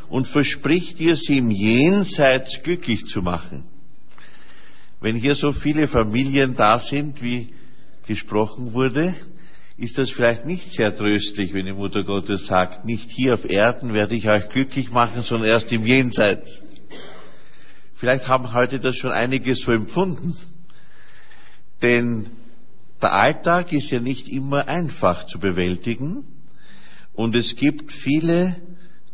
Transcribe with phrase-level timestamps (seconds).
[0.09, 3.63] und verspricht ihr, sie im Jenseits glücklich zu machen.
[4.99, 7.53] Wenn hier so viele Familien da sind, wie
[8.07, 9.13] gesprochen wurde,
[9.77, 13.93] ist das vielleicht nicht sehr tröstlich, wenn die Mutter Gottes sagt, nicht hier auf Erden
[13.93, 16.61] werde ich euch glücklich machen, sondern erst im Jenseits.
[17.95, 20.35] Vielleicht haben heute das schon einige so empfunden.
[21.81, 22.31] Denn
[23.01, 26.25] der Alltag ist ja nicht immer einfach zu bewältigen
[27.13, 28.55] und es gibt viele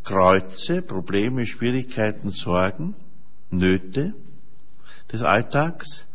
[0.04, 2.94] Kreuze, Probleme, Schwierigkeiten, Sorgen,
[3.50, 4.14] Nöte
[5.10, 6.06] des Alltags,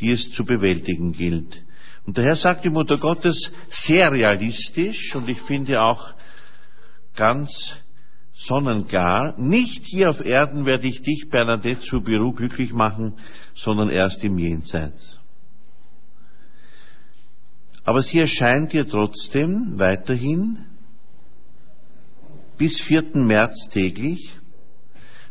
[0.00, 1.64] die es zu bewältigen gilt.
[2.06, 6.14] Und daher sagt die Mutter Gottes sehr realistisch und ich finde auch
[7.14, 7.76] ganz
[8.34, 13.14] sonnenklar, nicht hier auf Erden werde ich dich, Bernadette Subiru, glücklich machen,
[13.54, 15.18] sondern erst im Jenseits.
[17.84, 20.69] Aber sie erscheint dir trotzdem weiterhin
[22.60, 23.14] bis 4.
[23.14, 24.36] März täglich,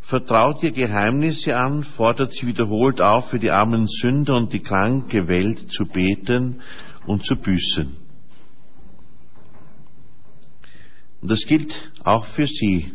[0.01, 5.27] vertraut ihr Geheimnisse an, fordert sie wiederholt auf, für die armen Sünder und die kranke
[5.27, 6.59] Welt zu beten
[7.05, 7.95] und zu büßen.
[11.21, 12.93] Und das gilt auch für Sie,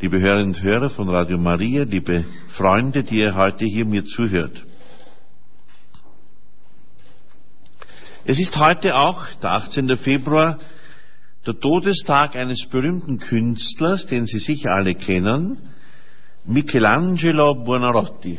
[0.00, 4.64] liebe Hörerinnen und Hörer von Radio Maria, liebe Freunde, die ihr heute hier mir zuhört.
[8.24, 9.94] Es ist heute auch, der 18.
[9.98, 10.56] Februar,
[11.46, 15.58] der Todestag eines berühmten Künstlers, den Sie sicher alle kennen,
[16.46, 18.38] Michelangelo Buonarroti.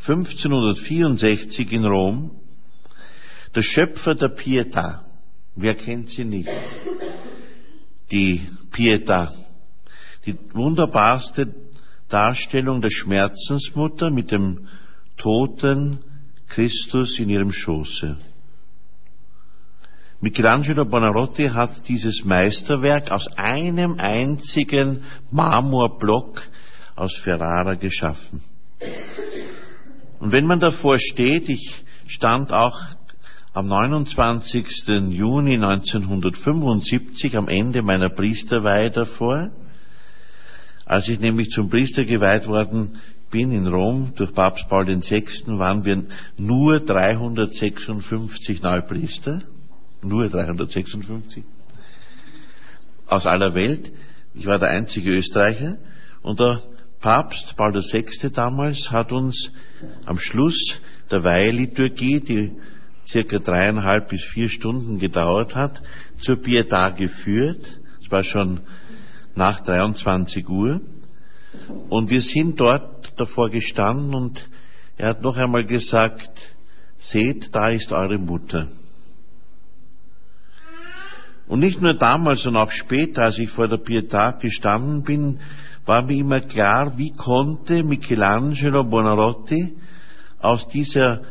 [0.00, 2.30] 1564 in Rom,
[3.54, 5.00] der Schöpfer der Pietà.
[5.56, 6.48] Wer kennt sie nicht?
[8.10, 9.32] Die Pietà.
[10.24, 11.54] Die wunderbarste
[12.08, 14.68] Darstellung der Schmerzensmutter mit dem
[15.16, 15.98] toten
[16.48, 18.16] Christus in ihrem Schoße.
[20.20, 26.42] Michelangelo Bonarotti hat dieses Meisterwerk aus einem einzigen Marmorblock
[26.96, 28.42] aus Ferrara geschaffen.
[30.18, 32.80] Und wenn man davor steht, ich stand auch
[33.52, 34.88] am 29.
[35.10, 39.50] Juni 1975 am Ende meiner Priesterweihe davor,
[40.84, 42.98] als ich nämlich zum Priester geweiht worden
[43.30, 45.24] bin in Rom durch Papst Paul VI.,
[45.58, 49.42] waren wir nur 356 Neupriester
[50.02, 51.44] nur 356
[53.06, 53.90] aus aller Welt.
[54.34, 55.78] Ich war der einzige Österreicher
[56.22, 56.62] und der
[57.00, 58.30] Papst Paul VI.
[58.30, 59.50] damals hat uns
[60.04, 62.52] am Schluss der Weihliturgie, die
[63.06, 65.80] circa dreieinhalb bis vier Stunden gedauert hat,
[66.20, 67.80] zur Pietà geführt.
[68.02, 68.60] Es war schon
[69.34, 70.80] nach 23 Uhr.
[71.88, 74.48] Und wir sind dort davor gestanden und
[74.96, 76.30] er hat noch einmal gesagt,
[76.96, 78.68] seht, da ist eure Mutter.
[81.48, 85.40] Und nicht nur damals, sondern auch später, als ich vor der Pietà gestanden bin,
[85.86, 89.74] war mir immer klar, wie konnte Michelangelo Buonarroti
[90.40, 91.22] aus dieser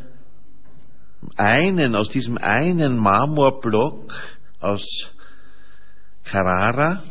[1.36, 4.12] einen, aus diesem einen Marmorblock
[4.60, 4.84] aus
[6.24, 7.02] Carrara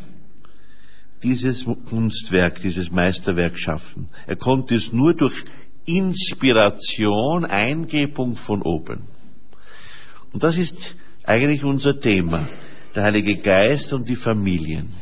[1.22, 4.08] dieses Kunstwerk, dieses Meisterwerk schaffen.
[4.26, 5.44] Er konnte es nur durch
[5.86, 9.08] Inspiration, Eingebung von oben.
[10.34, 10.94] Und das ist
[11.24, 12.46] eigentlich unser Thema
[12.98, 14.92] der Heilige Geist und die Familien.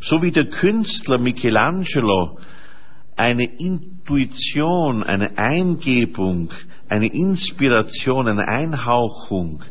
[0.00, 2.38] So wie der Künstler Michelangelo
[3.14, 6.50] eine Intuition, eine Eingebung,
[6.88, 9.62] eine Inspiration, eine Einhauchung,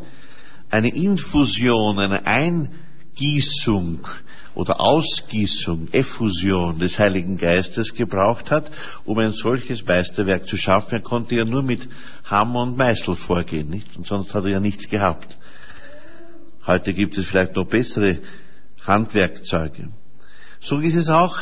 [0.70, 4.08] eine Infusion, eine Eingießung
[4.56, 8.72] oder Ausgießung, Effusion des Heiligen Geistes gebraucht hat,
[9.04, 10.94] um ein solches Meisterwerk zu schaffen.
[10.94, 11.90] Er konnte ja nur mit
[12.24, 13.98] Hammer und Meißel vorgehen, nicht?
[13.98, 15.38] Und sonst hat er ja nichts gehabt.
[16.66, 18.20] Heute gibt es vielleicht noch bessere
[18.86, 19.90] Handwerkzeuge.
[20.62, 21.40] So ist es auch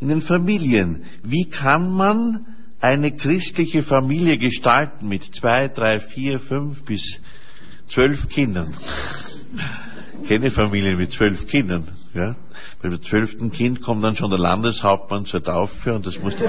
[0.00, 1.04] in den Familien.
[1.22, 2.46] Wie kann man
[2.80, 7.20] eine christliche Familie gestalten mit zwei, drei, vier, fünf bis
[7.88, 8.74] zwölf Kindern?
[10.26, 11.88] Kenne Familien mit zwölf Kindern.
[12.12, 12.36] Ja?
[12.82, 16.34] Beim zwölften Kind kommt dann schon der Landeshauptmann zur Taufe und das muss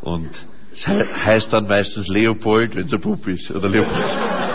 [0.00, 0.30] und
[0.86, 4.51] heißt dann meistens Leopold, wenn es ein Bub ist, oder Leopold.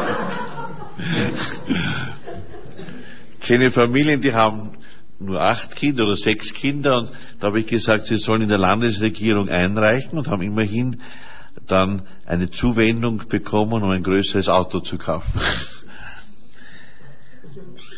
[3.42, 4.78] Kenne Familien, die haben
[5.20, 7.10] nur acht Kinder oder sechs Kinder und
[7.40, 11.02] da habe ich gesagt, sie sollen in der Landesregierung einreichen und haben immerhin
[11.66, 15.40] dann eine Zuwendung bekommen, um ein größeres Auto zu kaufen.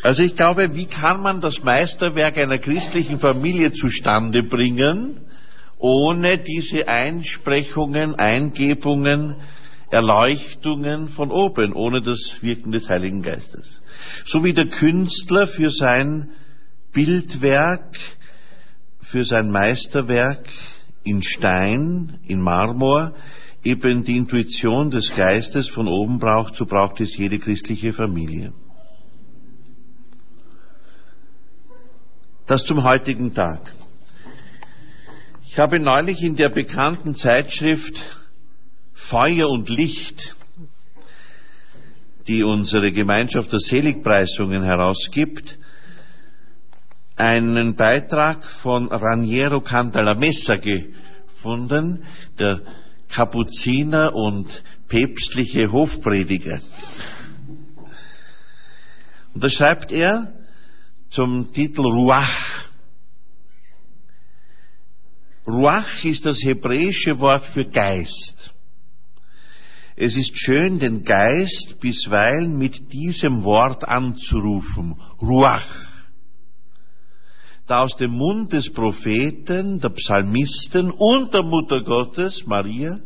[0.02, 5.20] Also ich glaube, wie kann man das Meisterwerk einer christlichen Familie zustande bringen,
[5.76, 9.36] ohne diese Einsprechungen, Eingebungen,
[9.90, 13.80] Erleuchtungen von oben, ohne das Wirken des Heiligen Geistes.
[14.24, 16.30] So wie der Künstler für sein
[16.92, 17.96] Bildwerk,
[19.00, 20.46] für sein Meisterwerk
[21.02, 23.14] in Stein, in Marmor,
[23.64, 28.52] eben die Intuition des Geistes von oben braucht, so braucht es jede christliche Familie.
[32.46, 33.72] Das zum heutigen Tag.
[35.46, 38.19] Ich habe neulich in der bekannten Zeitschrift
[39.10, 40.36] Feuer und Licht,
[42.28, 45.58] die unsere Gemeinschaft der Seligpreisungen herausgibt,
[47.16, 52.04] einen Beitrag von Raniero Cantalamessa gefunden,
[52.38, 52.60] der
[53.08, 56.60] Kapuziner und päpstliche Hofprediger.
[59.34, 60.34] Und da schreibt er
[61.08, 62.64] zum Titel Ruach.
[65.48, 68.49] Ruach ist das hebräische Wort für Geist.
[69.96, 74.96] Es ist schön, den Geist bisweilen mit diesem Wort anzurufen.
[75.20, 75.66] Ruach.
[77.66, 82.98] Da aus dem Mund des Propheten, der Psalmisten und der Mutter Gottes, Maria,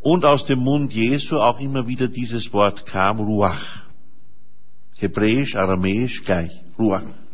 [0.00, 3.86] und aus dem Mund Jesu auch immer wieder dieses Wort kam, Ruach.
[4.98, 7.25] Hebräisch, Aramäisch gleich, Ruach.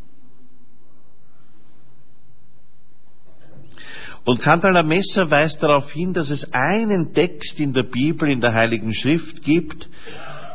[4.25, 8.55] Und Kantaler Messer weist darauf hin, dass es einen Text in der Bibel, in der
[8.55, 9.89] Heiligen Schrift gibt,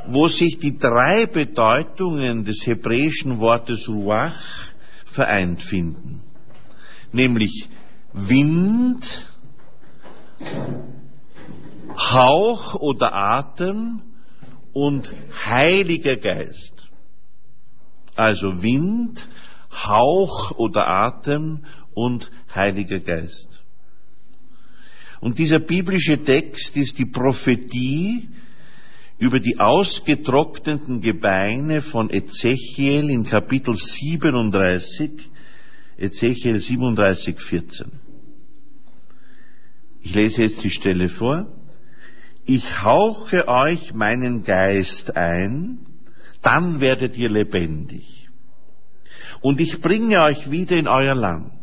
[0.07, 4.39] wo sich die drei Bedeutungen des hebräischen Wortes Ruach
[5.05, 6.21] vereint finden.
[7.11, 7.67] Nämlich
[8.13, 9.27] Wind,
[11.97, 14.01] Hauch oder Atem
[14.71, 15.13] und
[15.45, 16.89] Heiliger Geist.
[18.15, 19.27] Also Wind,
[19.71, 23.56] Hauch oder Atem und Heiliger Geist.
[25.27, 28.29] Und dieser biblische Text ist die Prophetie
[29.19, 35.11] über die ausgetrockneten Gebeine von Ezechiel in Kapitel 37,
[35.97, 37.91] Ezechiel 37, 14.
[39.99, 41.51] Ich lese jetzt die Stelle vor.
[42.45, 45.79] Ich hauche euch meinen Geist ein,
[46.41, 48.29] dann werdet ihr lebendig.
[49.41, 51.56] Und ich bringe euch wieder in euer Land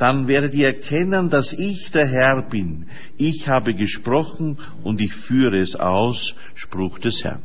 [0.00, 2.88] dann werdet ihr erkennen, dass ich der Herr bin.
[3.18, 7.42] Ich habe gesprochen und ich führe es aus, Spruch des Herrn.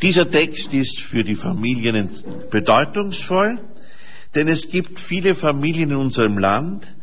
[0.00, 2.08] Dieser Text ist für die Familien
[2.50, 3.60] bedeutungsvoll,
[4.34, 6.94] denn es gibt viele Familien in unserem Land,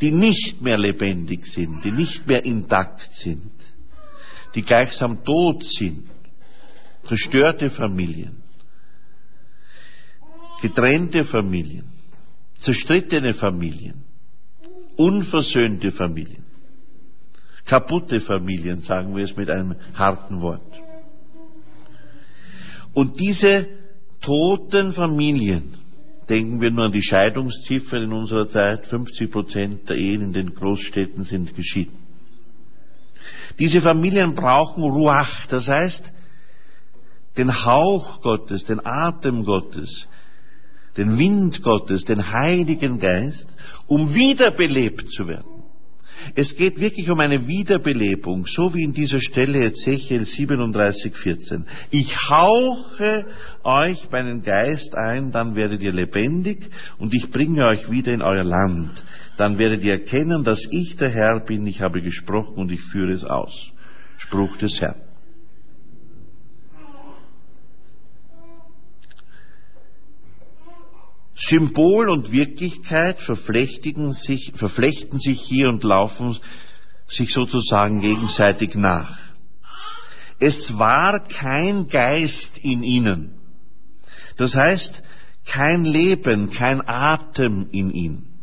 [0.00, 3.52] die nicht mehr lebendig sind, die nicht mehr intakt sind,
[4.56, 6.08] die gleichsam tot sind,
[7.06, 8.42] zerstörte Familien,
[10.60, 11.93] getrennte Familien
[12.58, 14.04] zerstrittene Familien,
[14.96, 16.44] unversöhnte Familien,
[17.64, 20.62] kaputte Familien, sagen wir es mit einem harten Wort.
[22.94, 23.66] Und diese
[24.20, 25.74] toten Familien,
[26.28, 30.54] denken wir nur an die Scheidungsziffer in unserer Zeit, 50 Prozent der Ehen in den
[30.54, 31.98] Großstädten sind geschieden.
[33.58, 36.12] Diese Familien brauchen Ruach, das heißt,
[37.36, 40.06] den Hauch Gottes, den Atem Gottes,
[40.96, 43.46] den Wind Gottes, den Heiligen Geist,
[43.86, 45.54] um wiederbelebt zu werden.
[46.34, 51.66] Es geht wirklich um eine Wiederbelebung, so wie in dieser Stelle Ezechiel 37, 14.
[51.90, 53.26] Ich hauche
[53.62, 58.44] euch meinen Geist ein, dann werdet ihr lebendig und ich bringe euch wieder in euer
[58.44, 59.04] Land.
[59.36, 63.12] dann werdet ihr erkennen, dass ich der Herr bin, ich habe gesprochen und ich führe
[63.12, 63.72] es aus.
[64.16, 65.03] Spruch des Herrn.
[71.36, 76.38] Symbol und Wirklichkeit verflechten sich, verflechten sich hier und laufen
[77.08, 79.18] sich sozusagen gegenseitig nach.
[80.38, 83.34] Es war kein Geist in ihnen.
[84.36, 85.02] Das heißt,
[85.46, 88.34] kein Leben, kein Atem in ihnen.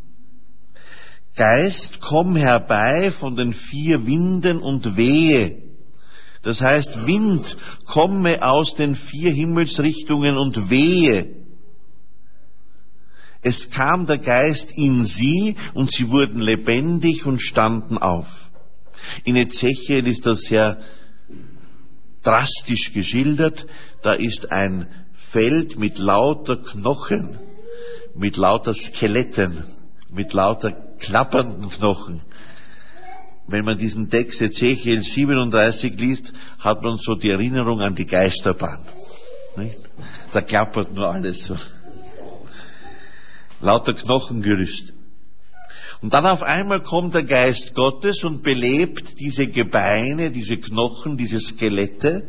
[1.34, 5.62] Geist, komm herbei von den vier Winden und wehe.
[6.42, 7.56] Das heißt, Wind,
[7.86, 11.41] komme aus den vier Himmelsrichtungen und wehe.
[13.42, 18.28] Es kam der Geist in sie und sie wurden lebendig und standen auf.
[19.24, 20.80] In Ezechiel ist das sehr
[22.22, 23.66] drastisch geschildert.
[24.02, 27.38] Da ist ein Feld mit lauter Knochen,
[28.14, 29.64] mit lauter Skeletten,
[30.08, 30.70] mit lauter
[31.00, 32.20] klappernden Knochen.
[33.48, 38.78] Wenn man diesen Text Ezechiel 37 liest, hat man so die Erinnerung an die Geisterbahn.
[39.56, 39.78] Nicht?
[40.32, 41.56] Da klappert nur alles so
[43.62, 44.92] lauter Knochengerüst.
[46.02, 51.38] Und dann auf einmal kommt der Geist Gottes und belebt diese Gebeine, diese Knochen, diese
[51.38, 52.28] Skelette.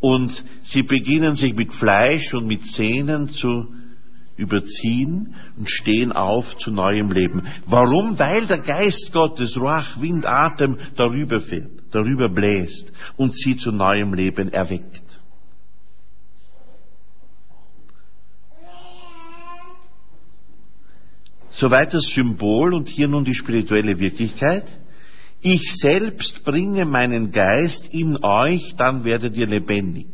[0.00, 3.68] Und sie beginnen sich mit Fleisch und mit Zähnen zu
[4.36, 7.46] überziehen und stehen auf zu neuem Leben.
[7.66, 8.18] Warum?
[8.18, 14.12] Weil der Geist Gottes, Ruach, Wind, Atem darüber fährt, darüber bläst und sie zu neuem
[14.14, 15.03] Leben erweckt.
[21.54, 24.64] Soweit das Symbol und hier nun die spirituelle Wirklichkeit.
[25.40, 30.08] Ich selbst bringe meinen Geist in euch, dann werdet ihr lebendig.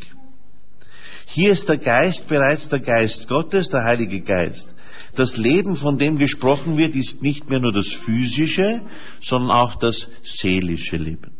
[1.26, 4.68] Hier ist der Geist bereits der Geist Gottes, der Heilige Geist.
[5.14, 8.82] Das Leben, von dem gesprochen wird, ist nicht mehr nur das physische,
[9.23, 11.32] sondern auch das seelische Leben.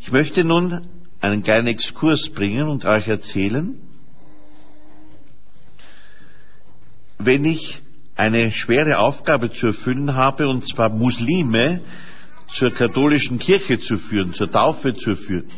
[0.00, 0.80] Ich möchte nun
[1.20, 3.78] einen kleinen Exkurs bringen und euch erzählen,
[7.18, 7.80] wenn ich
[8.16, 11.80] eine schwere Aufgabe zu erfüllen habe, und zwar Muslime
[12.48, 15.50] zur katholischen Kirche zu führen, zur Taufe zu führen,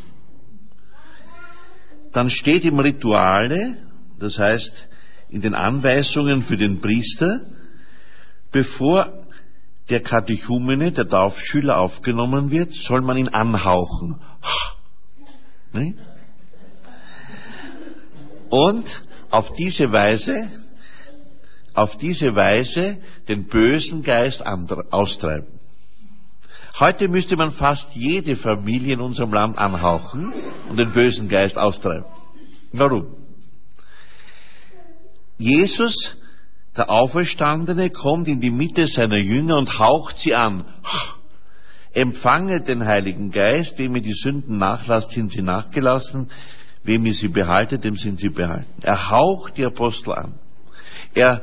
[2.13, 3.77] dann steht im Rituale,
[4.19, 4.89] das heißt
[5.29, 7.43] in den Anweisungen für den Priester,
[8.53, 9.27] bevor
[9.91, 14.21] der Katechumene, der Taufschüler aufgenommen wird, soll man ihn anhauchen.
[18.49, 20.51] Und auf diese Weise
[21.77, 25.47] auf diese Weise den bösen Geist austreiben.
[26.79, 30.33] Heute müsste man fast jede Familie in unserem Land anhauchen
[30.69, 32.05] und den bösen Geist austreiben.
[32.73, 33.17] Warum?
[35.39, 36.17] Jesus,
[36.77, 40.65] der Auferstandene, kommt in die Mitte seiner Jünger und haucht sie an.
[41.93, 46.31] Empfange den Heiligen Geist, wem ihr die Sünden nachlasst, sind sie nachgelassen,
[46.83, 48.83] wem ihr sie behaltet, dem sind sie behalten.
[48.83, 50.35] Er haucht die Apostel an.
[51.15, 51.43] Er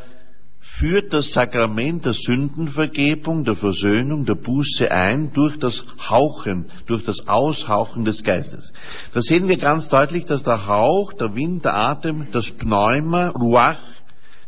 [0.66, 7.28] führt das Sakrament der Sündenvergebung, der Versöhnung, der Buße ein durch das Hauchen, durch das
[7.28, 8.72] Aushauchen des Geistes.
[9.14, 13.78] Da sehen wir ganz deutlich, dass der Hauch, der Wind, der Atem, das Pneuma, Ruach,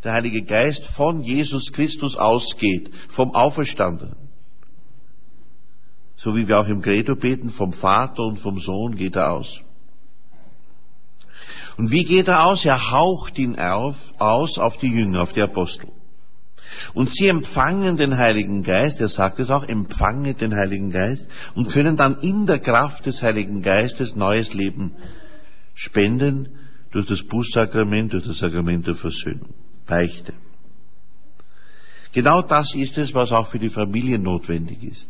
[0.05, 4.15] der Heilige Geist von Jesus Christus ausgeht, vom Auferstandenen.
[6.15, 9.60] So wie wir auch im Credo beten, vom Vater und vom Sohn geht er aus.
[11.77, 12.63] Und wie geht er aus?
[12.63, 15.89] Er haucht ihn auf, aus auf die Jünger, auf die Apostel.
[16.94, 21.70] Und sie empfangen den Heiligen Geist, er sagt es auch, empfange den Heiligen Geist und
[21.70, 24.94] können dann in der Kraft des Heiligen Geistes neues Leben
[25.74, 26.50] spenden
[26.91, 29.53] durch das Bußsakrament, durch das Sakrament der Versöhnung,
[29.86, 30.34] Beichte.
[32.13, 35.10] Genau das ist es, was auch für die Familie notwendig ist.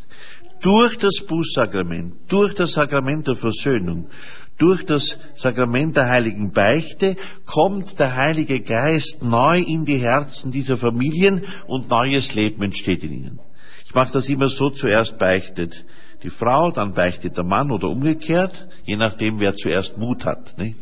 [0.62, 4.10] Durch das Bußsakrament, durch das Sakrament der Versöhnung,
[4.58, 10.78] durch das Sakrament der heiligen Beichte kommt der Heilige Geist neu in die Herzen dieser
[10.78, 13.40] Familien und neues Leben entsteht in ihnen.
[13.86, 15.86] Ich mache das immer so, zuerst beichtet
[16.24, 20.58] die Frau, dann beichtet der Mann oder umgekehrt, je nachdem, wer zuerst Mut hat.
[20.58, 20.78] Nicht?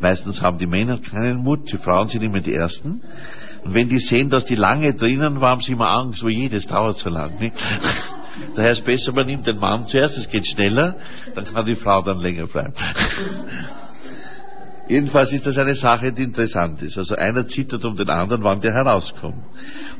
[0.00, 3.02] Meistens haben die Männer keinen Mut, die Frauen sind immer die Ersten.
[3.64, 6.66] Und wenn die sehen, dass die lange drinnen waren, haben sie immer Angst, so jedes
[6.66, 7.38] dauert so lang.
[7.38, 7.54] Nicht?
[8.54, 10.96] Daher ist es besser, man nimmt den Mann zuerst, es geht schneller,
[11.34, 12.74] dann kann die Frau dann länger bleiben.
[14.88, 16.98] Jedenfalls ist das eine Sache, die interessant ist.
[16.98, 19.44] Also einer zittert um den anderen, wann der herauskommt.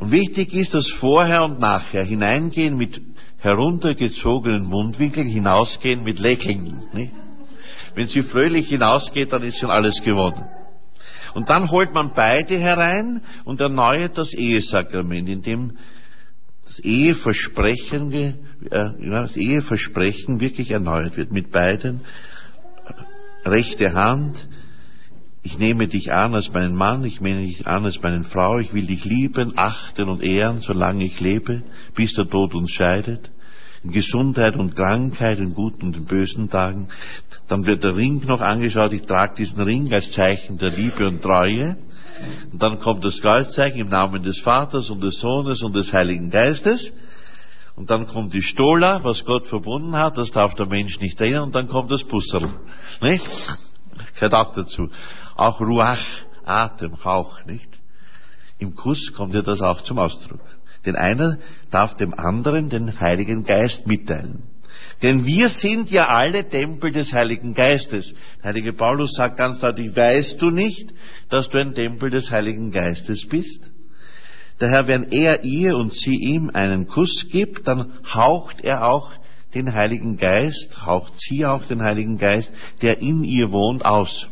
[0.01, 3.01] Und wichtig ist, dass vorher und nachher hineingehen mit
[3.39, 6.83] heruntergezogenen Mundwinkeln, hinausgehen mit Lächeln.
[6.93, 7.13] Nicht?
[7.95, 10.45] Wenn sie fröhlich hinausgeht, dann ist schon alles gewonnen.
[11.35, 15.79] Und dann holt man beide herein und erneuert das Ehesakrament, indem
[16.65, 22.03] das Eheversprechen, äh, das Eheversprechen wirklich erneuert wird mit beiden.
[23.45, 24.49] Rechte Hand,
[25.43, 28.73] ich nehme dich an als meinen Mann, ich nehme dich an als meine Frau, ich
[28.73, 31.63] will dich lieben, achten und ehren, solange ich lebe,
[31.97, 33.31] bis der Tod uns scheidet.
[33.83, 36.87] In Gesundheit und Krankheit, in guten und in bösen Tagen.
[37.49, 41.21] Dann wird der Ring noch angeschaut, ich trage diesen Ring als Zeichen der Liebe und
[41.21, 41.77] Treue.
[42.53, 46.31] Und dann kommt das Kreuzzeichen im Namen des Vaters und des Sohnes und des Heiligen
[46.31, 46.93] Geistes.
[47.75, 51.45] Und dann kommt die Stola, was Gott verbunden hat, das darf der Mensch nicht erinnern,
[51.45, 52.51] und dann kommt das Busserl.
[53.01, 53.27] Nicht?
[54.15, 54.91] Gehört auch dazu.
[55.37, 56.05] Auch Ruach,
[56.45, 57.69] Atem, Hauch, nicht?
[58.59, 60.41] Im Kuss kommt ja das auch zum Ausdruck.
[60.85, 61.39] Denn einer
[61.71, 64.52] darf dem anderen den Heiligen Geist mitteilen.
[65.03, 68.15] Denn wir sind ja alle Tempel des Heiligen Geistes.
[68.43, 70.91] Heilige Paulus sagt ganz deutlich, weißt du nicht,
[71.29, 73.71] dass du ein Tempel des Heiligen Geistes bist?
[74.59, 79.11] Daher, wenn er ihr und sie ihm einen Kuss gibt, dann haucht er auch
[79.55, 84.29] den Heiligen Geist, haucht sie auch den Heiligen Geist, der in ihr wohnt, aus.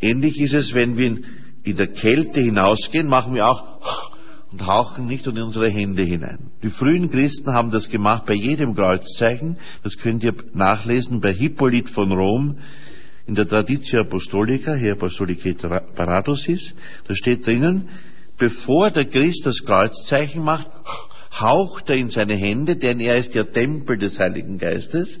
[0.00, 1.18] Ähnlich ist es, wenn wir
[1.62, 4.17] in der Kälte hinausgehen, machen wir auch
[4.50, 6.50] und hauchen nicht in unsere Hände hinein.
[6.62, 9.56] Die frühen Christen haben das gemacht bei jedem Kreuzzeichen.
[9.82, 12.58] Das könnt ihr nachlesen bei Hippolyt von Rom
[13.26, 15.54] in der Traditio Apostolica, hier Apostolicae
[15.94, 16.74] Paradosis.
[17.06, 17.88] Da steht drinnen,
[18.38, 20.70] bevor der Christ das Kreuzzeichen macht,
[21.38, 25.20] haucht er in seine Hände, denn er ist der Tempel des Heiligen Geistes.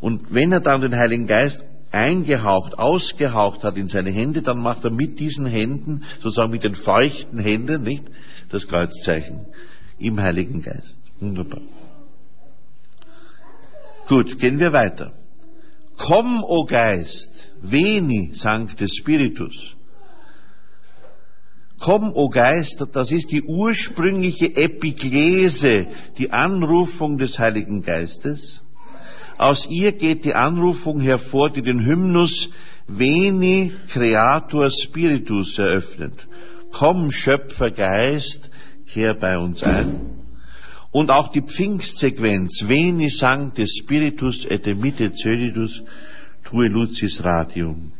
[0.00, 4.84] Und wenn er dann den Heiligen Geist eingehaucht, ausgehaucht hat in seine Hände, dann macht
[4.84, 8.04] er mit diesen Händen, sozusagen mit den feuchten Händen, nicht,
[8.50, 9.46] das Kreuzzeichen
[9.98, 10.98] im Heiligen Geist.
[11.20, 11.60] Wunderbar.
[14.08, 15.12] Gut, gehen wir weiter.
[15.96, 19.76] Komm, o Geist, veni, Sancte Spiritus.
[21.78, 25.86] Komm, o Geist, das ist die ursprüngliche Epiklese,
[26.18, 28.62] die Anrufung des Heiligen Geistes.
[29.38, 32.50] Aus ihr geht die Anrufung hervor, die den Hymnus
[32.86, 36.26] Veni Creator Spiritus eröffnet.
[36.72, 38.50] Komm, Schöpfer Geist,
[38.86, 40.20] kehr bei uns ein.
[40.92, 45.82] Und auch die Pfingstsequenz, Veni Sancte Spiritus et emite Ceditus,
[46.44, 47.92] tue lucis radium.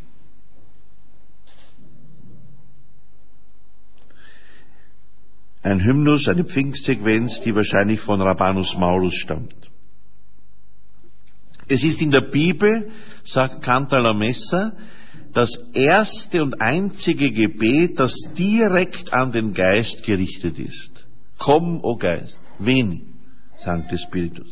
[5.62, 9.54] Ein Hymnus, eine Pfingstsequenz, die wahrscheinlich von Rabanus Maulus stammt.
[11.68, 12.90] Es ist in der Bibel,
[13.24, 14.72] sagt Cantal Messa,
[15.32, 21.06] das erste und einzige Gebet, das direkt an den Geist gerichtet ist.
[21.38, 23.14] Komm, o Geist, wen,
[23.56, 24.48] Sancte Spiritus.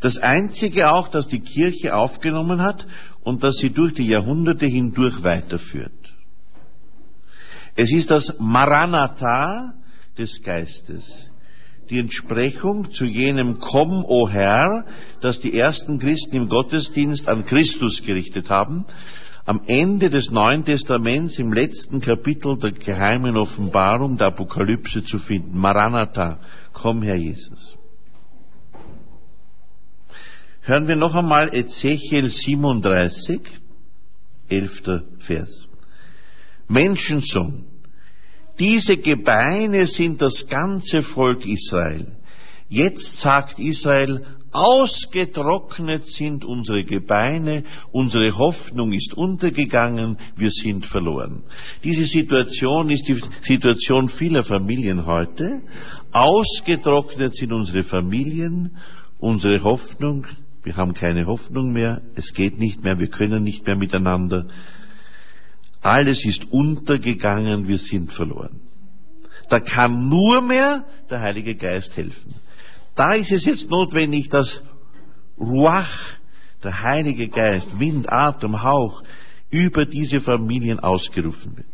[0.00, 2.86] Das einzige auch, das die Kirche aufgenommen hat
[3.22, 5.92] und das sie durch die Jahrhunderte hindurch weiterführt.
[7.74, 9.74] Es ist das Maranatha
[10.16, 11.04] des Geistes.
[11.90, 14.86] Die Entsprechung zu jenem Komm, o Herr,
[15.20, 18.86] das die ersten Christen im Gottesdienst an Christus gerichtet haben,
[19.46, 25.56] am Ende des Neuen Testaments im letzten Kapitel der geheimen Offenbarung der Apokalypse zu finden.
[25.56, 26.40] Maranatha,
[26.72, 27.76] komm Herr Jesus.
[30.62, 33.40] Hören wir noch einmal Ezechiel 37,
[34.48, 34.82] 11.
[35.20, 35.68] Vers.
[36.66, 37.66] Menschensohn,
[38.58, 42.16] diese Gebeine sind das ganze Volk Israel.
[42.68, 44.24] Jetzt sagt Israel,
[44.56, 51.42] ausgetrocknet sind unsere Gebeine, unsere Hoffnung ist untergegangen, wir sind verloren.
[51.84, 55.60] Diese Situation ist die Situation vieler Familien heute.
[56.10, 58.78] Ausgetrocknet sind unsere Familien,
[59.18, 60.26] unsere Hoffnung,
[60.62, 64.46] wir haben keine Hoffnung mehr, es geht nicht mehr, wir können nicht mehr miteinander.
[65.82, 68.60] Alles ist untergegangen, wir sind verloren.
[69.50, 72.45] Da kann nur mehr der Heilige Geist helfen.
[72.96, 74.62] Da ist es jetzt notwendig, dass
[75.38, 75.92] Ruach,
[76.64, 79.02] der Heilige Geist, Wind, Atem, Hauch,
[79.50, 81.68] über diese Familien ausgerufen wird.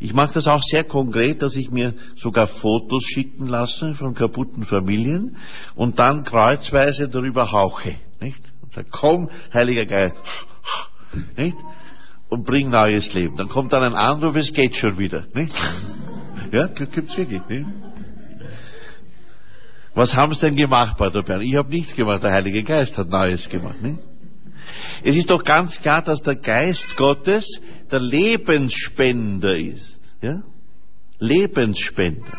[0.00, 4.64] Ich mache das auch sehr konkret, dass ich mir sogar Fotos schicken lasse von kaputten
[4.64, 5.36] Familien
[5.74, 7.94] und dann kreuzweise darüber hauche.
[8.20, 8.42] Nicht?
[8.62, 10.16] Und sage, komm, Heiliger Geist.
[11.36, 11.56] Nicht?
[12.28, 13.36] Und bring neues Leben.
[13.36, 15.24] Dann kommt dann ein Anruf, es geht schon wieder.
[15.34, 15.54] Nicht?
[16.52, 17.42] Ja, gibt's wirklich.
[17.48, 17.66] Nicht?
[19.96, 21.40] Was haben sie denn gemacht, Pater Bern?
[21.40, 23.80] Ich habe nichts gemacht, der Heilige Geist hat Neues gemacht.
[23.80, 23.98] Nicht?
[25.02, 29.98] Es ist doch ganz klar, dass der Geist Gottes der Lebensspender ist.
[30.20, 30.42] Ja?
[31.18, 32.36] Lebensspender.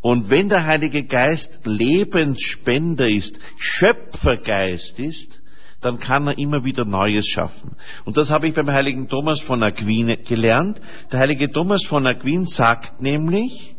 [0.00, 5.40] Und wenn der Heilige Geist Lebensspender ist, Schöpfergeist ist,
[5.80, 7.72] dann kann er immer wieder Neues schaffen.
[8.04, 10.80] Und das habe ich beim heiligen Thomas von Aquin gelernt.
[11.10, 13.74] Der heilige Thomas von Aquin sagt nämlich,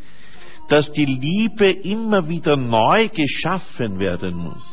[0.70, 4.64] dass die Liebe immer wieder neu geschaffen werden muss.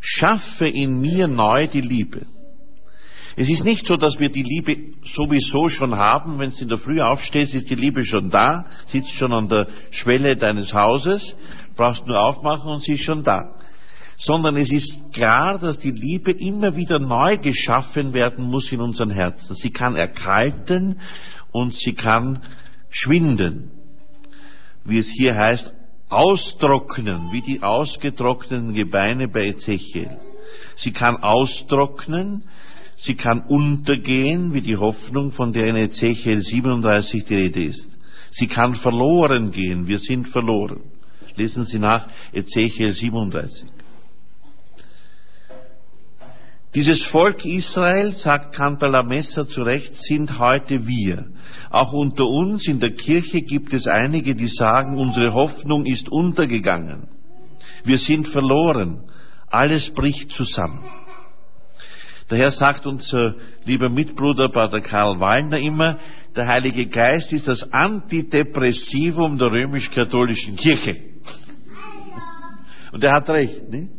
[0.00, 2.26] Schaffe in mir neu die Liebe.
[3.36, 6.38] Es ist nicht so, dass wir die Liebe sowieso schon haben.
[6.38, 9.68] Wenn du in der Früh aufstehst, ist die Liebe schon da, sitzt schon an der
[9.90, 11.36] Schwelle deines Hauses,
[11.76, 13.54] brauchst nur aufmachen und sie ist schon da
[14.18, 19.10] sondern es ist klar, dass die Liebe immer wieder neu geschaffen werden muss in unseren
[19.10, 19.54] Herzen.
[19.54, 21.00] Sie kann erkalten
[21.52, 22.42] und sie kann
[22.90, 23.77] schwinden.
[24.88, 25.74] Wie es hier heißt,
[26.08, 30.16] austrocknen, wie die ausgetrockneten Gebeine bei Ezechiel.
[30.76, 32.44] Sie kann austrocknen,
[32.96, 37.98] sie kann untergehen, wie die Hoffnung, von der in Ezechiel 37 die Rede ist.
[38.30, 40.80] Sie kann verloren gehen, wir sind verloren.
[41.36, 43.68] Lesen Sie nach Ezechiel 37.
[46.74, 51.28] Dieses Volk Israel, sagt Cantala Messer zu Recht, sind heute wir.
[51.70, 57.08] Auch unter uns in der Kirche gibt es einige, die sagen, unsere Hoffnung ist untergegangen.
[57.84, 59.04] Wir sind verloren.
[59.46, 60.84] Alles bricht zusammen.
[62.28, 65.98] Daher sagt unser lieber Mitbruder Pater Karl Wallner immer,
[66.36, 71.00] der Heilige Geist ist das Antidepressivum der römisch-katholischen Kirche.
[72.92, 73.97] Und er hat recht, nicht?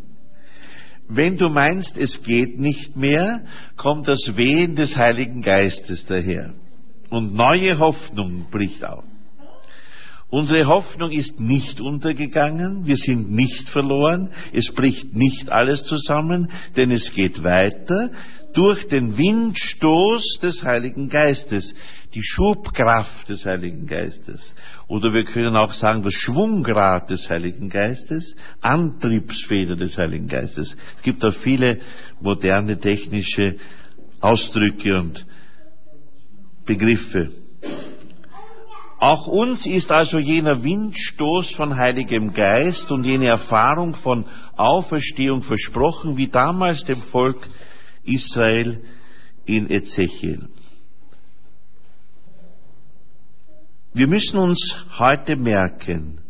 [1.12, 3.41] Wenn du meinst, es geht nicht mehr,
[3.76, 6.54] kommt das Wehen des Heiligen Geistes daher.
[7.10, 9.04] Und neue Hoffnung bricht auf.
[10.30, 16.91] Unsere Hoffnung ist nicht untergegangen, wir sind nicht verloren, es bricht nicht alles zusammen, denn
[16.91, 18.12] es geht weiter
[18.54, 21.74] durch den Windstoß des Heiligen Geistes,
[22.13, 24.56] die Schubkraft des Heiligen Geistes.
[24.88, 30.76] Oder wir können auch sagen, das Schwunggrad des Heiligen Geistes, Antriebsfeder des Heiligen Geistes.
[30.98, 31.80] Es gibt auch viele
[32.19, 33.58] moderne technische
[34.22, 35.26] Ausdrücke und
[36.65, 37.32] Begriffe.
[39.00, 44.26] Auch uns ist also jener Windstoß von Heiligem Geist und jene Erfahrung von
[44.58, 47.38] Auferstehung versprochen, wie damals dem Volk
[48.04, 48.82] Israel
[49.45, 50.50] in Ezechiel.
[53.93, 56.21] Wir müssen uns heute merken,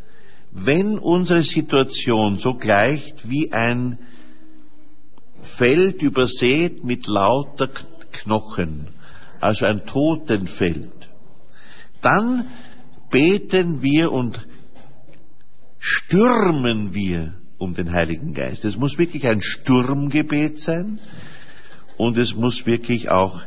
[0.52, 4.00] wenn unsere Situation so gleicht wie ein
[5.58, 7.70] Feld übersät mit lauter
[8.12, 8.88] Knochen,
[9.42, 10.90] also ein Totenfeld,
[12.02, 12.48] dann
[13.10, 14.48] beten wir und
[15.80, 18.64] stürmen wir um den Heiligen Geist.
[18.64, 21.00] Es muss wirklich ein Sturmgebet sein
[21.98, 23.42] und es muss wirklich auch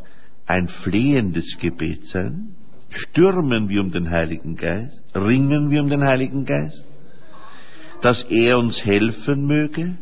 [0.46, 2.57] ein flehendes Gebet sein.
[2.94, 5.02] Stürmen wir um den Heiligen Geist?
[5.14, 6.85] Ringen wir um den Heiligen Geist?
[8.02, 9.96] Dass er uns helfen möge?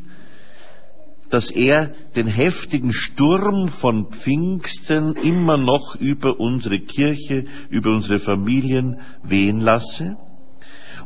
[1.30, 9.00] Dass er den heftigen Sturm von Pfingsten immer noch über unsere Kirche, über unsere Familien
[9.22, 10.16] wehen lasse?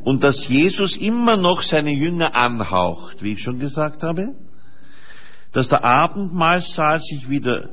[0.02, 4.34] Und dass Jesus immer noch seine Jünger anhaucht, wie ich schon gesagt habe?
[5.52, 7.70] Dass der Abendmahlsaal sich wieder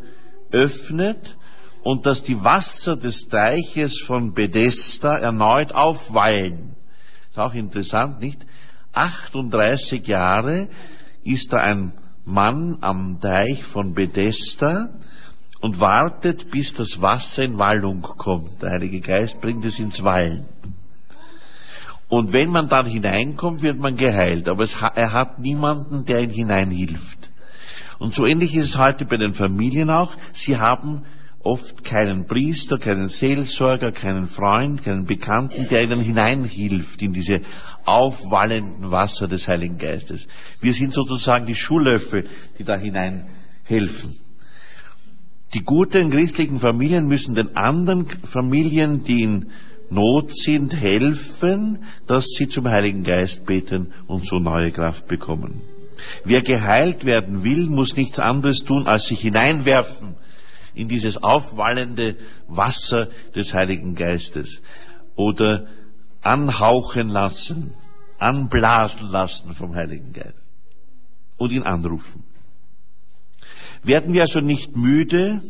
[0.51, 1.37] öffnet
[1.83, 6.75] und dass die Wasser des Teiches von Bethesda erneut aufwallen.
[7.29, 8.45] Ist auch interessant, nicht?
[8.93, 10.67] 38 Jahre
[11.23, 11.93] ist da ein
[12.25, 14.89] Mann am Teich von Bethesda
[15.61, 18.61] und wartet, bis das Wasser in Wallung kommt.
[18.61, 20.45] Der Heilige Geist bringt es ins Wallen.
[22.09, 24.49] Und wenn man dann hineinkommt, wird man geheilt.
[24.49, 27.29] Aber es, er hat niemanden, der ihn hineinhilft.
[27.99, 30.13] Und so ähnlich ist es heute bei den Familien auch.
[30.33, 31.05] Sie haben
[31.43, 37.41] oft keinen Priester, keinen Seelsorger, keinen Freund, keinen Bekannten, der ihnen hineinhilft in diese
[37.85, 40.27] aufwallenden Wasser des Heiligen Geistes.
[40.59, 42.27] Wir sind sozusagen die Schuhlöffel,
[42.59, 43.25] die da hinein
[43.63, 44.15] helfen.
[45.53, 49.51] Die guten christlichen Familien müssen den anderen Familien, die in
[49.89, 55.61] Not sind, helfen, dass sie zum Heiligen Geist beten und so neue Kraft bekommen.
[56.23, 60.15] Wer geheilt werden will, muss nichts anderes tun, als sich hineinwerfen
[60.73, 64.61] in dieses aufwallende Wasser des Heiligen Geistes
[65.15, 65.67] oder
[66.21, 67.73] anhauchen lassen,
[68.19, 70.49] anblasen lassen vom Heiligen Geist
[71.37, 72.23] und ihn anrufen.
[73.83, 75.41] Werden wir also nicht müde,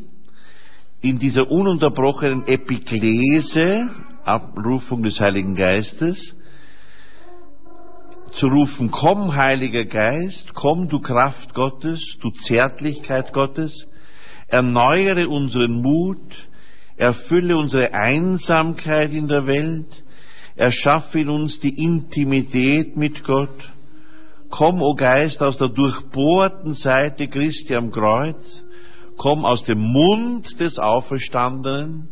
[1.02, 3.90] in dieser ununterbrochenen Epiklese,
[4.24, 6.36] Abrufung des Heiligen Geistes,
[8.32, 13.88] zu rufen, komm Heiliger Geist, komm du Kraft Gottes, du Zärtlichkeit Gottes,
[14.52, 16.50] erneuere unseren Mut,
[16.98, 20.04] erfülle unsere Einsamkeit in der Welt,
[20.56, 23.74] erschaffe in uns die Intimität mit Gott
[24.52, 28.64] Komm, o Geist, aus der durchbohrten Seite Christi am Kreuz.
[29.18, 32.10] Komm aus dem Mund des Auferstandenen.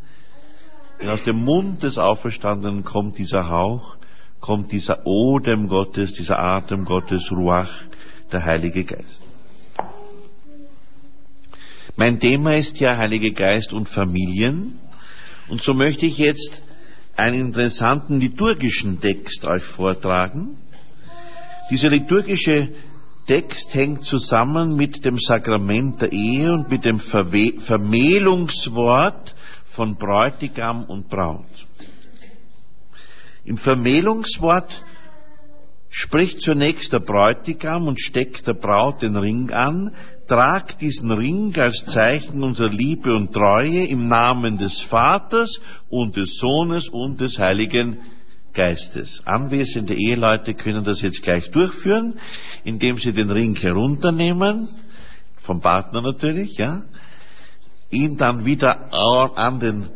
[0.99, 3.97] Denn aus dem Mund des Auferstandenen kommt dieser Hauch,
[4.39, 7.71] kommt dieser Odem Gottes, dieser Atem Gottes, Ruach,
[8.31, 9.23] der Heilige Geist.
[11.99, 14.79] Mein Thema ist ja Heilige Geist und Familien.
[15.49, 16.61] Und so möchte ich jetzt
[17.17, 20.55] einen interessanten liturgischen Text euch vortragen.
[21.69, 22.69] Dieser liturgische
[23.27, 29.35] Text hängt zusammen mit dem Sakrament der Ehe und mit dem Verwe Vermählungswort
[29.65, 31.67] von Bräutigam und Braut.
[33.43, 34.85] Im Vermählungswort
[35.89, 39.93] spricht zunächst der Bräutigam und steckt der Braut den Ring an,
[40.29, 46.37] trag diesen Ring als Zeichen unserer Liebe und Treue im Namen des Vaters und des
[46.37, 47.97] Sohnes und des Heiligen
[48.53, 49.21] Geistes.
[49.25, 52.19] Anwesende Eheleute können das jetzt gleich durchführen,
[52.63, 54.69] indem sie den Ring herunternehmen,
[55.37, 56.83] vom Partner natürlich, ja,
[57.89, 59.89] ihn dann wieder an den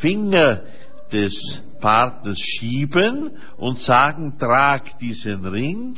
[0.00, 0.62] Finger
[1.12, 5.96] des Partners schieben und sagen, trag diesen Ring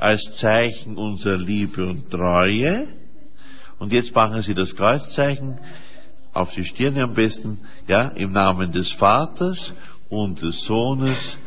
[0.00, 2.88] als Zeichen unserer Liebe und Treue.
[3.78, 5.58] Und jetzt machen Sie das Kreuzzeichen
[6.32, 9.72] auf die Stirne am besten, ja, im Namen des Vaters
[10.08, 11.38] und des Sohnes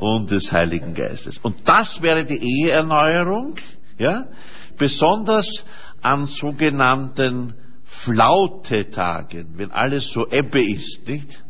[0.00, 1.38] und des Heiligen Geistes.
[1.38, 3.54] Und das wäre die Eheerneuerung,
[3.98, 4.26] ja,
[4.76, 5.64] besonders
[6.02, 11.42] an sogenannten Flautetagen, wenn alles so Ebbe ist, nicht?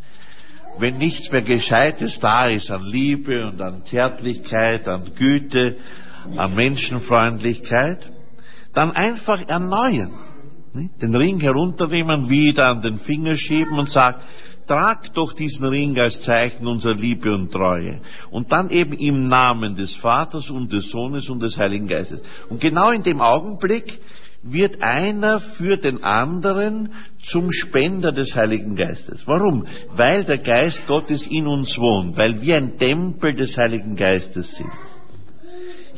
[0.79, 5.77] Wenn nichts mehr Gescheites da ist an Liebe und an Zärtlichkeit, an Güte,
[6.37, 8.07] an Menschenfreundlichkeit,
[8.75, 10.12] dann einfach erneuern.
[11.01, 14.21] Den Ring herunternehmen, wieder an den Finger schieben und sagen,
[14.69, 18.01] trag doch diesen Ring als Zeichen unserer Liebe und Treue.
[18.31, 22.23] Und dann eben im Namen des Vaters und des Sohnes und des Heiligen Geistes.
[22.49, 24.01] Und genau in dem Augenblick
[24.43, 29.27] wird einer für den anderen zum Spender des Heiligen Geistes.
[29.27, 29.67] Warum?
[29.95, 34.71] Weil der Geist Gottes in uns wohnt, weil wir ein Tempel des Heiligen Geistes sind.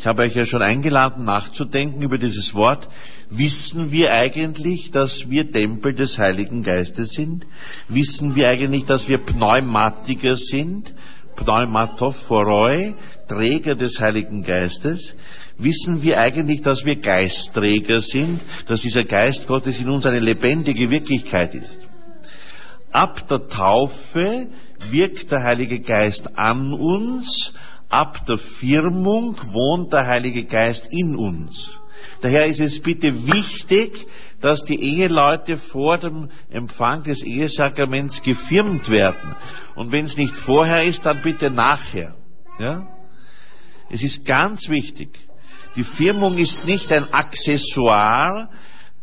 [0.00, 2.88] Ich habe euch ja schon eingeladen, nachzudenken über dieses Wort.
[3.28, 7.44] Wissen wir eigentlich, dass wir Tempel des Heiligen Geistes sind?
[7.86, 10.94] Wissen wir eigentlich, dass wir Pneumatiker sind?
[11.36, 12.94] Pneumatophoroi,
[13.28, 15.14] Träger des Heiligen Geistes?
[15.58, 18.40] Wissen wir eigentlich, dass wir Geistträger sind?
[18.68, 21.78] Dass dieser Geist Gottes in uns eine lebendige Wirklichkeit ist?
[22.90, 24.48] Ab der Taufe
[24.90, 27.52] wirkt der Heilige Geist an uns,
[27.90, 31.70] ab der Firmung wohnt der Heilige Geist in uns.
[32.22, 34.07] Daher ist es bitte wichtig,
[34.40, 39.37] dass die Eheleute vor dem Empfang des Ehesakraments gefirmt werden.
[39.74, 42.14] Und wenn es nicht vorher ist, dann bitte nachher.
[42.59, 42.87] Ja?
[43.90, 45.18] Es ist ganz wichtig.
[45.76, 48.48] Die Firmung ist nicht ein Accessoire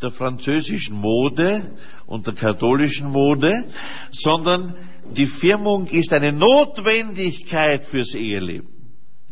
[0.02, 3.66] der französischen Mode und der katholischen Mode,
[4.12, 4.76] sondern
[5.16, 8.77] die Firmung ist eine Notwendigkeit fürs Eheleben.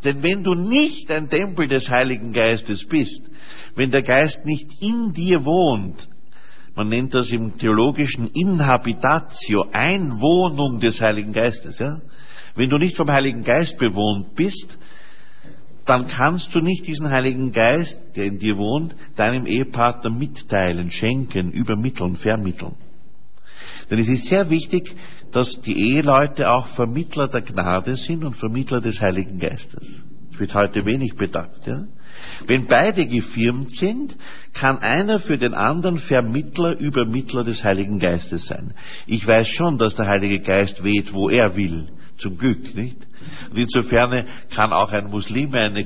[0.06, 3.22] Denn wenn du nicht ein Tempel des Heiligen Geistes bist,
[3.76, 6.08] wenn der Geist nicht in dir wohnt,
[6.76, 12.00] man nennt das im theologischen Inhabitatio, Einwohnung des Heiligen Geistes, ja?
[12.54, 14.78] Wenn du nicht vom Heiligen Geist bewohnt bist,
[15.86, 21.52] dann kannst du nicht diesen Heiligen Geist, der in dir wohnt, deinem Ehepartner mitteilen, schenken,
[21.52, 22.76] übermitteln, vermitteln.
[23.89, 24.95] Denn es ist sehr wichtig,
[25.32, 30.02] dass die Eheleute auch Vermittler der Gnade sind und Vermittler des Heiligen Geistes.
[30.32, 31.65] Das wird heute wenig bedacht.
[31.65, 31.86] Ja?
[32.48, 34.15] Wenn beide gefirmt sind,
[34.54, 38.74] kann einer für den anderen Vermittler, Übermittler des Heiligen Geistes sein.
[39.08, 41.88] Ich weiß schon, dass der Heilige Geist weht, wo er will.
[42.17, 42.95] Zum Glück, nicht?
[43.49, 45.86] Und insofern kann auch ein Muslim eine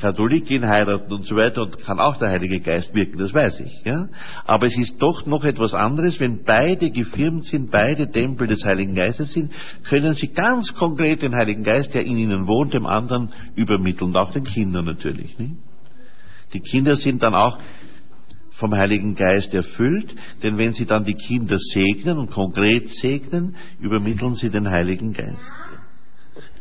[0.00, 3.82] Katholikin heiraten und so weiter und kann auch der Heilige Geist wirken, das weiß ich,
[3.84, 4.08] ja?
[4.46, 8.94] Aber es ist doch noch etwas anderes, wenn beide gefirmt sind, beide Tempel des Heiligen
[8.94, 9.52] Geistes sind,
[9.84, 14.32] können sie ganz konkret den Heiligen Geist, der in ihnen wohnt, dem anderen übermitteln, auch
[14.32, 15.56] den Kindern natürlich, nicht?
[16.54, 17.58] Die Kinder sind dann auch
[18.58, 24.34] vom Heiligen Geist erfüllt, denn wenn sie dann die Kinder segnen und konkret segnen, übermitteln
[24.34, 25.52] sie den Heiligen Geist.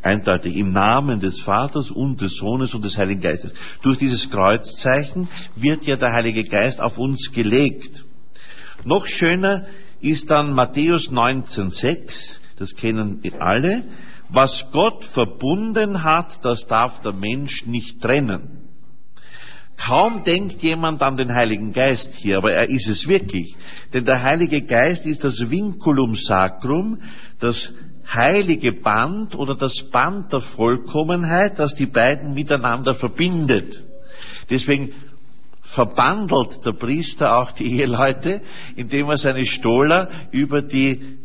[0.03, 3.51] Eindeutig im Namen des Vaters und des Sohnes und des Heiligen Geistes.
[3.81, 8.05] Durch dieses Kreuzzeichen wird ja der Heilige Geist auf uns gelegt.
[8.86, 9.65] Noch schöner
[9.99, 13.86] ist dann Matthäus 19,6, das kennen alle,
[14.29, 18.56] was Gott verbunden hat, das darf der Mensch nicht trennen.
[19.77, 23.55] Kaum denkt jemand an den Heiligen Geist hier, aber er ist es wirklich.
[23.93, 26.99] Denn der Heilige Geist ist das Vinculum Sacrum,
[27.39, 27.71] das
[28.11, 33.83] heilige Band oder das Band der Vollkommenheit, das die beiden miteinander verbindet.
[34.49, 34.93] Deswegen
[35.61, 38.41] verbandelt der Priester auch die Eheleute,
[38.75, 41.19] indem er seine Stola über die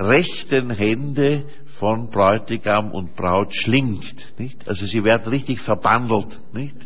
[0.00, 1.44] rechten Hände
[1.78, 4.38] von Bräutigam und Braut schlingt.
[4.38, 4.68] Nicht?
[4.68, 6.38] Also sie werden richtig verbandelt.
[6.52, 6.76] Nicht?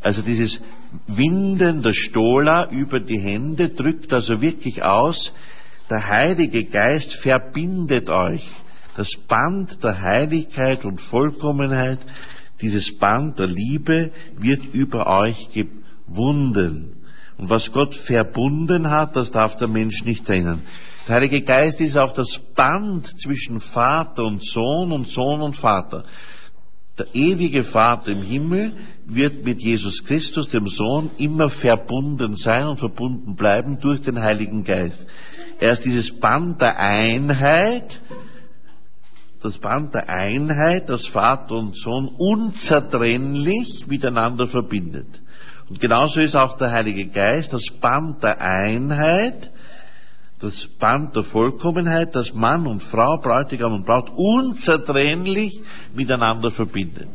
[0.00, 0.60] Also dieses
[1.06, 5.32] Winden der Stola über die Hände drückt also wirklich aus,
[5.88, 8.48] der Heilige Geist verbindet euch.
[8.96, 11.98] Das Band der Heiligkeit und Vollkommenheit,
[12.60, 16.96] dieses Band der Liebe wird über euch gewunden.
[17.38, 20.62] Und was Gott verbunden hat, das darf der Mensch nicht trennen.
[21.08, 26.04] Der Heilige Geist ist auch das Band zwischen Vater und Sohn und Sohn und Vater.
[26.96, 28.74] Der ewige Vater im Himmel
[29.06, 34.62] wird mit Jesus Christus, dem Sohn, immer verbunden sein und verbunden bleiben durch den Heiligen
[34.62, 35.04] Geist.
[35.58, 38.00] Er ist dieses Band der Einheit,
[39.42, 45.20] das Band der Einheit, das Vater und Sohn unzertrennlich miteinander verbindet.
[45.68, 49.50] Und genauso ist auch der Heilige Geist das Band der Einheit,
[50.42, 55.62] das Band der Vollkommenheit, das Mann und Frau, Bräutigam und Braut unzertrennlich
[55.94, 57.10] miteinander verbindet.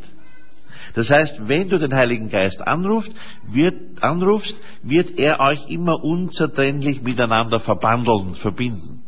[0.93, 3.11] Das heißt, wenn du den Heiligen Geist anrufst,
[3.45, 9.03] wird, anrufst, wird er euch immer unzertrennlich miteinander verbandeln, verbinden.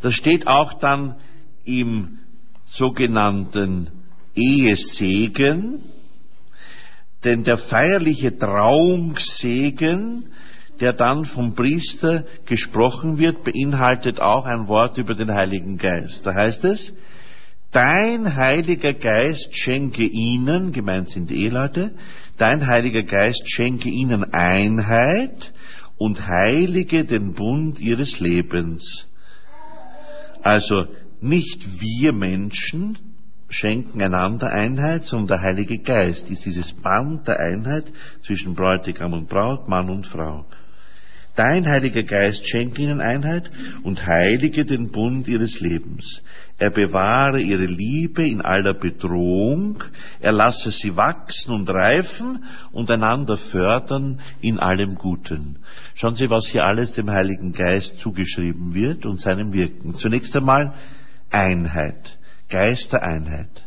[0.00, 1.16] Das steht auch dann
[1.64, 2.20] im
[2.64, 3.90] sogenannten
[4.34, 5.82] Ehesegen,
[7.22, 10.30] denn der feierliche Trauungssegen
[10.80, 16.26] der dann vom Priester gesprochen wird, beinhaltet auch ein Wort über den Heiligen Geist.
[16.26, 16.92] Da heißt es,
[17.70, 21.92] dein Heiliger Geist schenke ihnen, gemeint sind die Eheleute,
[22.38, 25.52] dein Heiliger Geist schenke ihnen Einheit
[25.98, 29.06] und heilige den Bund ihres Lebens.
[30.42, 30.86] Also
[31.20, 32.98] nicht wir Menschen
[33.50, 39.28] schenken einander Einheit, sondern der Heilige Geist ist dieses Band der Einheit zwischen Bräutigam und
[39.28, 40.46] Braut, Mann und Frau.
[41.40, 43.50] Dein Heiliger Geist schenke ihnen Einheit
[43.82, 46.22] und heilige den Bund ihres Lebens.
[46.58, 49.82] Er bewahre ihre Liebe in aller Bedrohung,
[50.20, 55.60] er lasse sie wachsen und reifen und einander fördern in allem Guten.
[55.94, 59.94] Schauen Sie, was hier alles dem Heiligen Geist zugeschrieben wird und seinem Wirken.
[59.94, 60.74] Zunächst einmal
[61.30, 62.18] Einheit,
[62.50, 63.64] Geist der Einheit.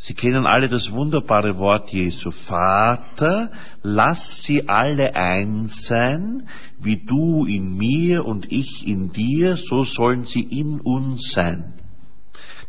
[0.00, 2.30] Sie kennen alle das wunderbare Wort Jesu.
[2.30, 3.50] Vater,
[3.82, 10.24] lass sie alle eins sein, wie du in mir und ich in dir, so sollen
[10.24, 11.74] sie in uns sein,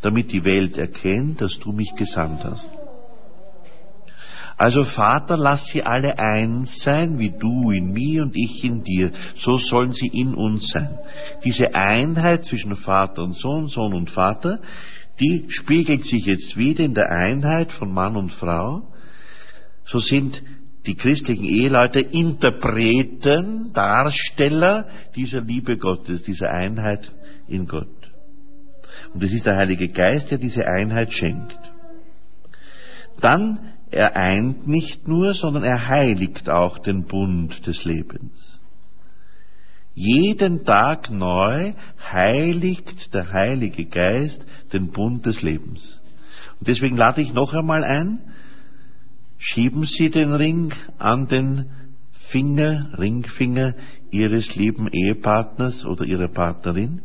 [0.02, 2.70] damit die Welt erkennt, dass du mich gesandt hast.
[4.58, 9.12] Also Vater, lass sie alle eins sein, wie du in mir und ich in dir,
[9.36, 10.98] so sollen sie in uns sein.
[11.46, 14.60] Diese Einheit zwischen Vater und Sohn, Sohn und Vater,
[15.19, 18.93] die spiegelt sich jetzt wieder in der Einheit von Mann und Frau.
[19.86, 20.41] So sind
[20.86, 27.12] die christlichen Eheleute Interpreten, Darsteller dieser Liebe Gottes, dieser Einheit
[27.47, 27.88] in Gott.
[29.13, 31.58] Und es ist der Heilige Geist, der diese Einheit schenkt.
[33.19, 33.60] Dann
[33.91, 38.48] er eint nicht nur, sondern er heiligt auch den Bund des Lebens.
[39.93, 41.73] Jeden Tag neu
[42.12, 45.99] heiligt der Heilige Geist den Bund des Lebens.
[46.60, 48.19] Und deswegen lade ich noch einmal ein,
[49.38, 51.65] schieben Sie den Ring an den
[52.12, 53.75] Finger, Ringfinger
[54.12, 57.02] Ihres lieben Ehepartners oder Ihrer Partnerin.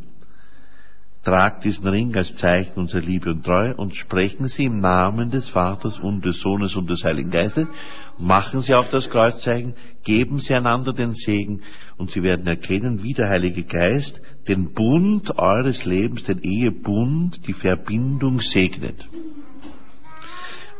[1.23, 5.49] Tragt diesen Ring als Zeichen unserer Liebe und Treue und sprechen Sie im Namen des
[5.49, 7.67] Vaters und des Sohnes und des Heiligen Geistes
[8.17, 9.73] machen Sie auch das Kreuzzeichen,
[10.03, 11.61] geben Sie einander den Segen
[11.97, 17.53] und Sie werden erkennen, wie der Heilige Geist den Bund eures Lebens, den Ehebund, die
[17.53, 19.07] Verbindung segnet.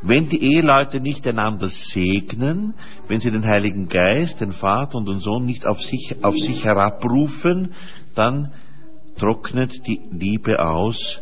[0.01, 2.75] Wenn die Eheleute nicht einander segnen,
[3.07, 6.63] wenn sie den Heiligen Geist, den Vater und den Sohn nicht auf sich, auf sich
[6.63, 7.73] herabrufen,
[8.13, 8.53] dann
[9.17, 11.21] trocknet die Liebe aus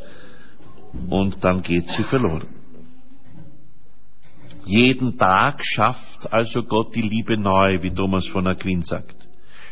[1.10, 2.44] und dann geht sie verloren.
[4.66, 9.16] Jeden Tag schafft also Gott die Liebe neu, wie Thomas von Aquin sagt.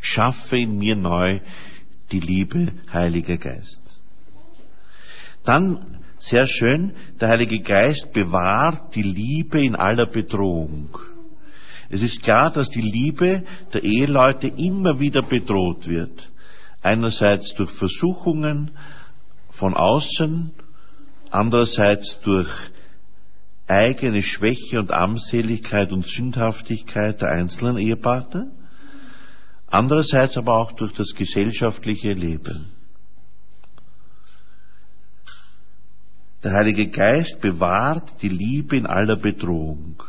[0.01, 1.39] Schaffe in mir neu
[2.11, 3.81] die Liebe, Heiliger Geist.
[5.43, 10.89] Dann, sehr schön, der Heilige Geist bewahrt die Liebe in aller Bedrohung.
[11.89, 13.43] Es ist klar, dass die Liebe
[13.73, 16.29] der Eheleute immer wieder bedroht wird.
[16.81, 18.71] Einerseits durch Versuchungen
[19.49, 20.51] von außen,
[21.29, 22.49] andererseits durch
[23.71, 28.47] eigene Schwäche und Armseligkeit und Sündhaftigkeit der einzelnen Ehepartner.
[29.67, 32.69] andererseits aber auch durch das gesellschaftliche Leben.
[36.43, 40.03] Der Heilige Geist bewahrt die Liebe in aller Bedrohung.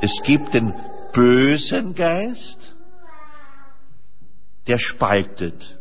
[0.00, 0.72] Es gibt den
[1.12, 2.74] bösen Geist,
[4.66, 5.78] der spaltet.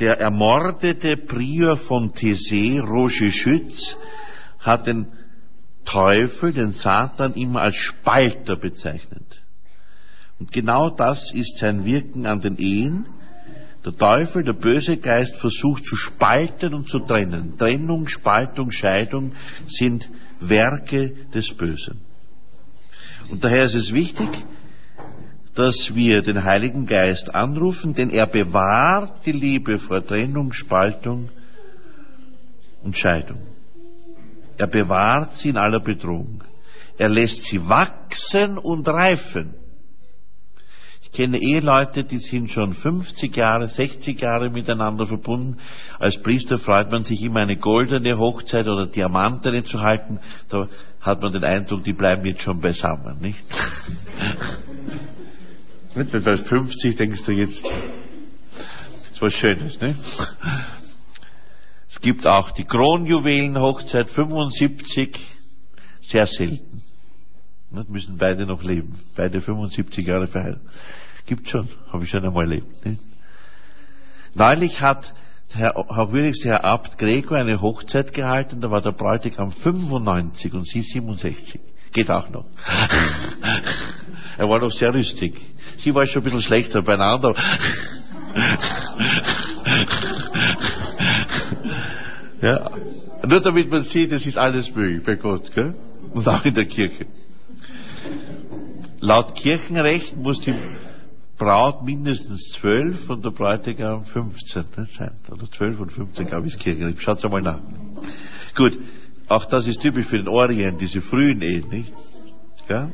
[0.00, 3.96] Der ermordete Prior von Thésée, Roger Schütz,
[4.64, 5.06] hat den
[5.84, 9.42] Teufel, den Satan, immer als Spalter bezeichnet.
[10.38, 13.06] Und genau das ist sein Wirken an den Ehen.
[13.84, 17.58] Der Teufel, der böse Geist versucht zu spalten und zu trennen.
[17.58, 19.32] Trennung, Spaltung, Scheidung
[19.66, 20.08] sind
[20.40, 22.00] Werke des Bösen.
[23.30, 24.28] Und daher ist es wichtig,
[25.54, 31.28] dass wir den Heiligen Geist anrufen, denn er bewahrt die Liebe vor Trennung, Spaltung
[32.82, 33.53] und Scheidung.
[34.56, 36.44] Er bewahrt sie in aller Bedrohung.
[36.96, 39.54] Er lässt sie wachsen und reifen.
[41.02, 45.58] Ich kenne Eheleute, die sind schon 50 Jahre, 60 Jahre miteinander verbunden.
[45.98, 50.18] Als Priester freut man sich immer eine goldene Hochzeit oder Diamantene zu halten.
[50.48, 50.68] Da
[51.00, 53.38] hat man den Eindruck, die bleiben jetzt schon beisammen, nicht?
[55.94, 59.94] Wenn du bei 50 denkst du jetzt, das ist was Schönes, ne?
[61.94, 65.16] Es gibt auch die Kronjuwelenhochzeit 75,
[66.02, 66.82] sehr selten.
[67.70, 68.98] Das müssen beide noch leben.
[69.14, 70.66] Beide 75 Jahre verheiratet.
[71.26, 72.84] Gibt schon, habe ich schon einmal erlebt.
[72.84, 73.00] Nicht?
[74.34, 75.14] Neulich hat
[75.52, 80.82] Herr, Hochwürdigste Herr Abt Gregor eine Hochzeit gehalten, da war der Bräutigam 95 und sie
[80.82, 81.60] 67.
[81.92, 82.46] Geht auch noch.
[84.36, 85.40] er war noch sehr rüstig.
[85.78, 87.36] Sie war schon ein bisschen schlechter beieinander.
[92.44, 92.70] ja.
[93.26, 95.74] Nur damit man sieht, es ist alles möglich bei Gott, gell?
[96.12, 97.06] Und auch in der Kirche.
[99.00, 100.54] Laut Kirchenrecht muss die
[101.38, 105.12] Braut mindestens zwölf und der Bräutigam 15 ne, sein.
[105.30, 107.02] Oder zwölf und 15, glaube ich, ist Kirchenrecht.
[107.02, 107.60] Schaut's einmal nach.
[108.54, 108.78] Gut.
[109.26, 111.92] Auch das ist typisch für den Orient, diese frühen Ehen, nicht?
[112.68, 112.90] Ja?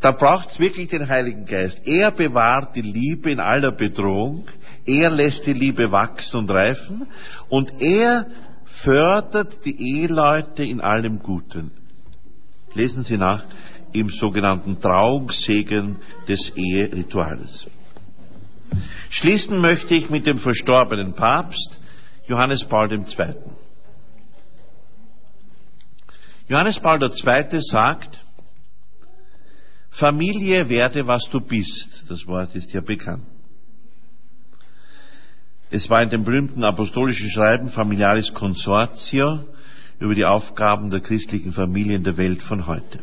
[0.00, 1.86] Da braucht's wirklich den Heiligen Geist.
[1.86, 4.46] Er bewahrt die Liebe in aller Bedrohung.
[4.84, 7.06] Er lässt die Liebe wachsen und reifen.
[7.48, 8.26] Und er
[8.72, 11.70] fördert die Eheleute in allem Guten.
[12.74, 13.44] Lesen Sie nach
[13.92, 17.66] im sogenannten Trauungssegen des Eherituales.
[19.10, 21.80] Schließen möchte ich mit dem verstorbenen Papst
[22.26, 23.04] Johannes Paul II.
[26.48, 27.60] Johannes Paul II.
[27.60, 28.18] sagt,
[29.90, 32.04] Familie werde, was du bist.
[32.08, 33.26] Das Wort ist ja bekannt.
[35.74, 39.46] Es war in dem berühmten apostolischen Schreiben Familiaris Consortio
[39.98, 43.00] über die Aufgaben der christlichen Familie in der Welt von heute.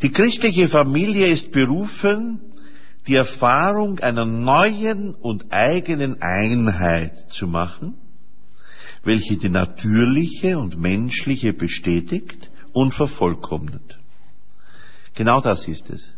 [0.00, 2.40] Die christliche Familie ist berufen,
[3.08, 7.94] die Erfahrung einer neuen und eigenen Einheit zu machen,
[9.02, 13.98] welche die natürliche und menschliche bestätigt und vervollkommnet.
[15.16, 16.14] Genau das ist es.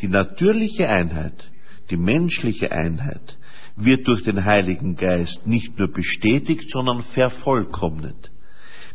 [0.00, 1.50] Die natürliche Einheit,
[1.90, 3.38] die menschliche Einheit
[3.76, 8.30] wird durch den Heiligen Geist nicht nur bestätigt, sondern vervollkommnet.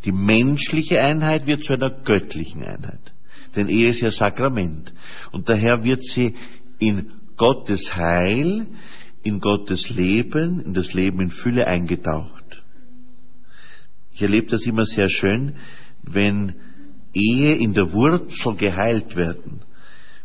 [0.05, 3.13] Die menschliche Einheit wird zu einer göttlichen Einheit.
[3.55, 4.93] Denn Ehe ist ja Sakrament.
[5.31, 6.35] Und daher wird sie
[6.79, 8.67] in Gottes Heil,
[9.23, 12.63] in Gottes Leben, in das Leben in Fülle eingetaucht.
[14.13, 15.55] Ich erlebe das immer sehr schön,
[16.03, 16.55] wenn
[17.13, 19.61] Ehe in der Wurzel geheilt werden.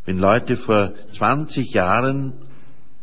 [0.06, 2.32] Wenn Leute vor 20 Jahren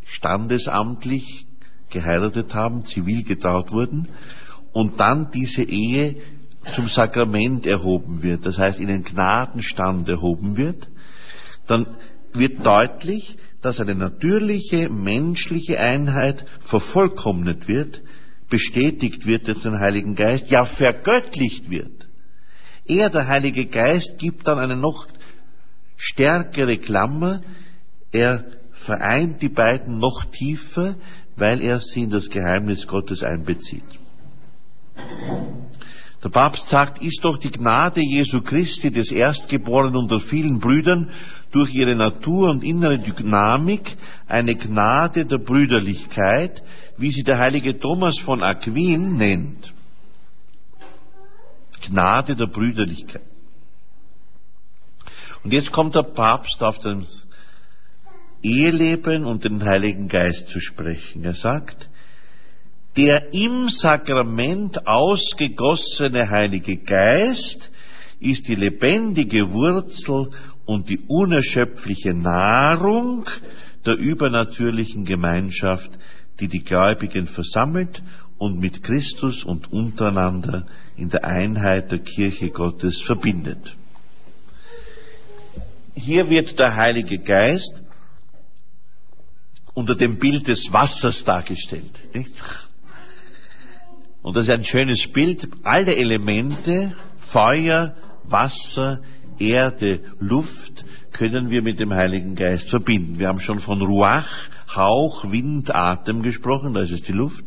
[0.06, 1.46] standesamtlich
[1.90, 4.08] geheiratet haben, zivil getraut wurden
[4.72, 6.16] und dann diese Ehe
[6.74, 10.90] zum Sakrament erhoben wird, das heißt in den Gnadenstand erhoben wird,
[11.68, 11.86] dann
[12.32, 18.02] wird deutlich, dass eine natürliche menschliche Einheit vervollkommnet wird,
[18.50, 22.08] bestätigt wird durch den Heiligen Geist, ja vergöttlicht wird.
[22.86, 25.08] Er, der Heilige Geist, gibt dann eine noch
[25.98, 27.42] stärkere Klammer,
[28.12, 30.96] er vereint die beiden noch tiefer,
[31.36, 33.84] weil er sie in das Geheimnis Gottes einbezieht.
[36.24, 41.10] Der Papst sagt, ist doch die Gnade Jesu Christi des Erstgeborenen unter vielen Brüdern
[41.52, 46.64] durch ihre Natur und innere Dynamik eine Gnade der Brüderlichkeit,
[46.98, 49.74] wie sie der heilige Thomas von Aquin nennt.
[51.82, 53.33] Gnade der Brüderlichkeit.
[55.44, 57.28] Und jetzt kommt der Papst auf das
[58.42, 61.24] Eheleben und den Heiligen Geist zu sprechen.
[61.24, 61.90] Er sagt,
[62.96, 67.72] der im Sakrament ausgegossene Heilige Geist
[68.20, 70.30] ist die lebendige Wurzel
[70.66, 73.26] und die unerschöpfliche Nahrung
[73.86, 75.92] der übernatürlichen Gemeinschaft,
[76.40, 78.02] die die Gläubigen versammelt
[78.38, 80.66] und mit Christus und untereinander
[80.96, 83.76] in der Einheit der Kirche Gottes verbindet.
[85.96, 87.82] Hier wird der Heilige Geist
[89.74, 92.14] unter dem Bild des Wassers dargestellt.
[92.14, 92.34] Nicht?
[94.22, 95.48] Und das ist ein schönes Bild.
[95.64, 99.02] Alle Elemente, Feuer, Wasser,
[99.40, 103.20] Erde, Luft, können wir mit dem Heiligen Geist verbinden.
[103.20, 104.30] Wir haben schon von Ruach,
[104.74, 107.46] Hauch, Wind, Atem gesprochen, da ist die Luft.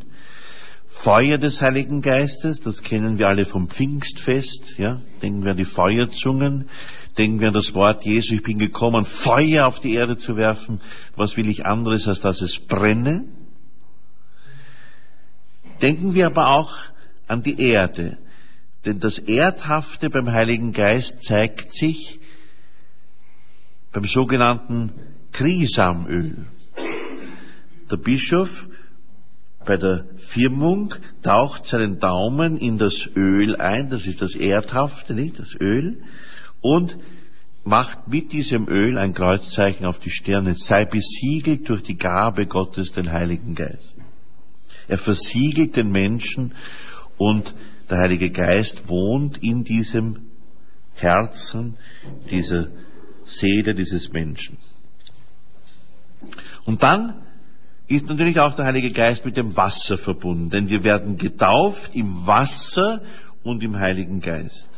[0.88, 5.00] Feuer des Heiligen Geistes, das kennen wir alle vom Pfingstfest, ja.
[5.20, 6.68] Denken wir an die Feuerzungen,
[7.18, 10.80] denken wir an das Wort Jesu, ich bin gekommen, Feuer auf die Erde zu werfen.
[11.16, 13.24] Was will ich anderes, als dass es brenne?
[15.80, 16.74] Denken wir aber auch
[17.26, 18.18] an die Erde.
[18.84, 22.20] Denn das Erdhafte beim Heiligen Geist zeigt sich
[23.92, 24.92] beim sogenannten
[25.32, 26.46] Krisamöl.
[27.90, 28.66] Der Bischof
[29.64, 35.38] bei der Firmung taucht seinen Daumen in das Öl ein, das ist das Erdhafte, nicht
[35.38, 36.02] das Öl,
[36.60, 36.96] und
[37.64, 42.92] macht mit diesem Öl ein Kreuzzeichen auf die Stirne, sei besiegelt durch die Gabe Gottes,
[42.92, 43.96] den Heiligen Geist.
[44.88, 46.54] Er versiegelt den Menschen
[47.18, 47.52] und
[47.90, 50.26] der Heilige Geist wohnt in diesem
[50.94, 51.76] Herzen
[52.30, 52.68] dieser
[53.24, 54.58] Seele dieses Menschen.
[56.64, 57.22] Und dann
[57.88, 62.26] ist natürlich auch der Heilige Geist mit dem Wasser verbunden, denn wir werden getauft im
[62.26, 63.02] Wasser
[63.44, 64.75] und im Heiligen Geist.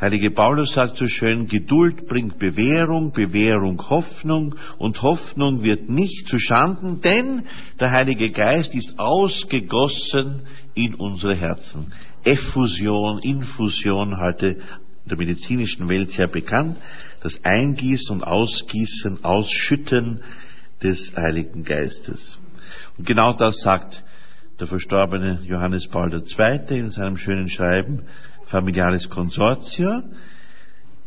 [0.00, 6.38] Heilige Paulus sagt so schön, Geduld bringt Bewährung, Bewährung Hoffnung und Hoffnung wird nicht zu
[6.38, 7.42] Schanden, denn
[7.80, 10.42] der Heilige Geist ist ausgegossen
[10.74, 11.92] in unsere Herzen.
[12.22, 14.60] Effusion, Infusion, heute in
[15.06, 16.76] der medizinischen Welt sehr bekannt,
[17.20, 20.20] das Eingießen und Ausgießen, Ausschütten
[20.80, 22.38] des Heiligen Geistes.
[22.96, 24.04] Und genau das sagt
[24.60, 26.78] der verstorbene Johannes Paul II.
[26.78, 28.04] in seinem schönen Schreiben
[28.48, 30.02] Familiares Consortio.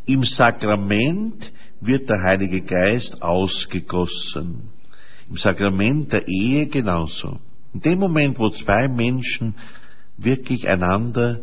[0.05, 4.69] Im Sakrament wird der Heilige Geist ausgegossen.
[5.29, 7.39] Im Sakrament der Ehe genauso.
[7.73, 9.55] In dem Moment, wo zwei Menschen
[10.17, 11.39] wirklich einander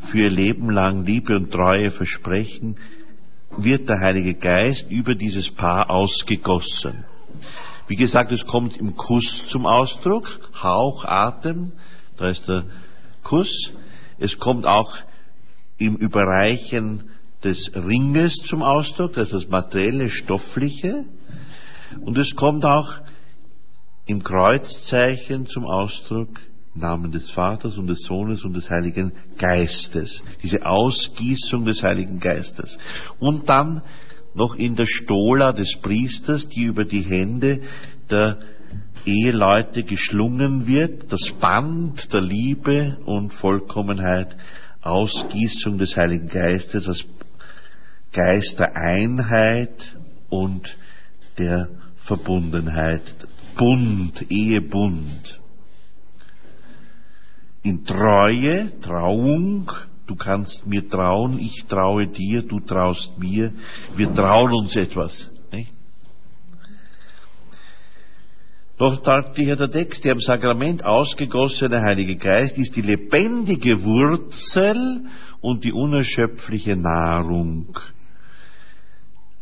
[0.00, 2.76] für ihr Leben lang Liebe und Treue versprechen,
[3.58, 7.04] wird der Heilige Geist über dieses Paar ausgegossen.
[7.86, 10.26] Wie gesagt, es kommt im Kuss zum Ausdruck,
[10.62, 11.72] Hauch, Atem,
[12.16, 12.64] da ist der
[13.22, 13.72] Kuss.
[14.24, 14.96] Es kommt auch
[15.76, 17.10] im Überreichen
[17.42, 21.04] des Ringes zum Ausdruck, das ist das materielle, stoffliche.
[22.00, 23.00] Und es kommt auch
[24.06, 26.40] im Kreuzzeichen zum Ausdruck,
[26.74, 30.22] im Namen des Vaters und des Sohnes und des Heiligen Geistes.
[30.42, 32.78] Diese Ausgießung des Heiligen Geistes.
[33.18, 33.82] Und dann
[34.32, 37.60] noch in der Stola des Priesters, die über die Hände
[38.10, 38.38] der
[39.06, 44.36] Eheleute geschlungen wird, das Band der Liebe und Vollkommenheit,
[44.82, 47.04] Ausgießung des Heiligen Geistes als
[48.12, 49.96] Geist der Einheit
[50.28, 50.76] und
[51.38, 53.02] der Verbundenheit.
[53.56, 55.40] Bund, Ehebund.
[57.62, 59.70] In Treue, Trauung,
[60.06, 63.52] du kannst mir trauen, ich traue dir, du traust mir,
[63.96, 65.30] wir trauen uns etwas.
[68.76, 75.04] Doch sagt hier der Text, der im Sakrament ausgegossene Heilige Geist ist die lebendige Wurzel
[75.40, 77.78] und die unerschöpfliche Nahrung.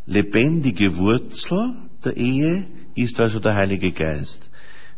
[0.05, 4.51] Lebendige Wurzel der Ehe ist also der Heilige Geist.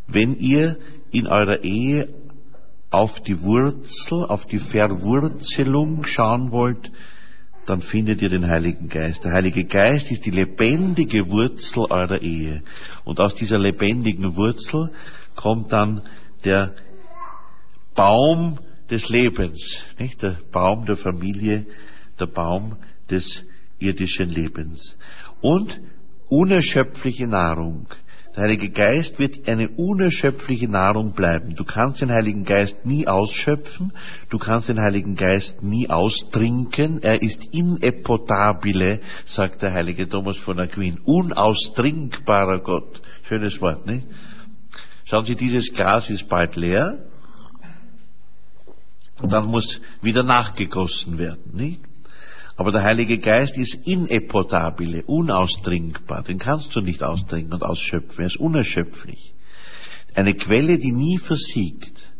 [0.09, 0.79] Wenn ihr
[1.13, 2.09] in eurer Ehe
[2.91, 6.91] auf die Wurzel, auf die Verwurzelung schauen wollt,
[7.67, 9.25] dann findet ihr den Heiligen Geist.
[9.25, 12.63] Der Heilige Geist ist die lebendige Wurzel eurer Ehe.
[13.05, 14.91] Und aus dieser lebendigen Wurzel
[15.35, 16.03] kommt dann
[16.45, 16.75] der
[17.95, 18.59] Baum
[18.91, 21.67] des Lebens, nicht der Baum der Familie,
[22.19, 22.77] der Baum
[23.11, 23.45] des
[23.79, 24.97] irdischen Lebens.
[25.41, 25.81] Und
[26.29, 27.87] unerschöpfliche Nahrung.
[28.35, 31.55] Der Heilige Geist wird eine unerschöpfliche Nahrung bleiben.
[31.55, 33.93] Du kannst den Heiligen Geist nie ausschöpfen,
[34.29, 37.01] du kannst den Heiligen Geist nie austrinken.
[37.01, 40.99] Er ist inepotabile, sagt der heilige Thomas von Aquin.
[41.05, 43.01] Unaustrinkbarer Gott.
[43.23, 44.07] Schönes Wort, nicht?
[45.05, 47.07] Schauen Sie, dieses Glas ist bald leer.
[49.23, 51.81] Und dann muss wieder nachgegossen werden, nicht?
[52.57, 56.23] Aber der Heilige Geist ist inepotabile, unaustrinkbar.
[56.23, 58.21] Den kannst du nicht austrinken und ausschöpfen.
[58.21, 59.35] Er ist unerschöpflich.
[60.15, 62.15] Eine Quelle, die nie versiegt.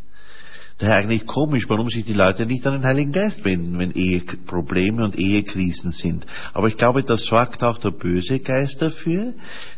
[0.79, 5.05] Daher eigentlich komisch, warum sich die Leute nicht an den Heiligen Geist wenden, wenn Eheprobleme
[5.05, 6.27] und Ehekrisen sind.
[6.53, 9.35] Aber ich glaube, das sorgt auch der böse Geist dafür,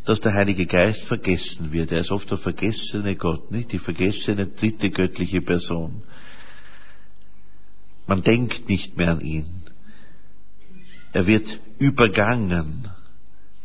[0.07, 1.93] dass der Heilige Geist vergessen wird.
[1.93, 3.73] Er ist oft der vergessene Gott, nicht?
[3.73, 6.03] Die vergessene dritte göttliche Person.
[8.07, 9.66] Man denkt nicht mehr an ihn.
[11.17, 12.91] Er wird übergangen,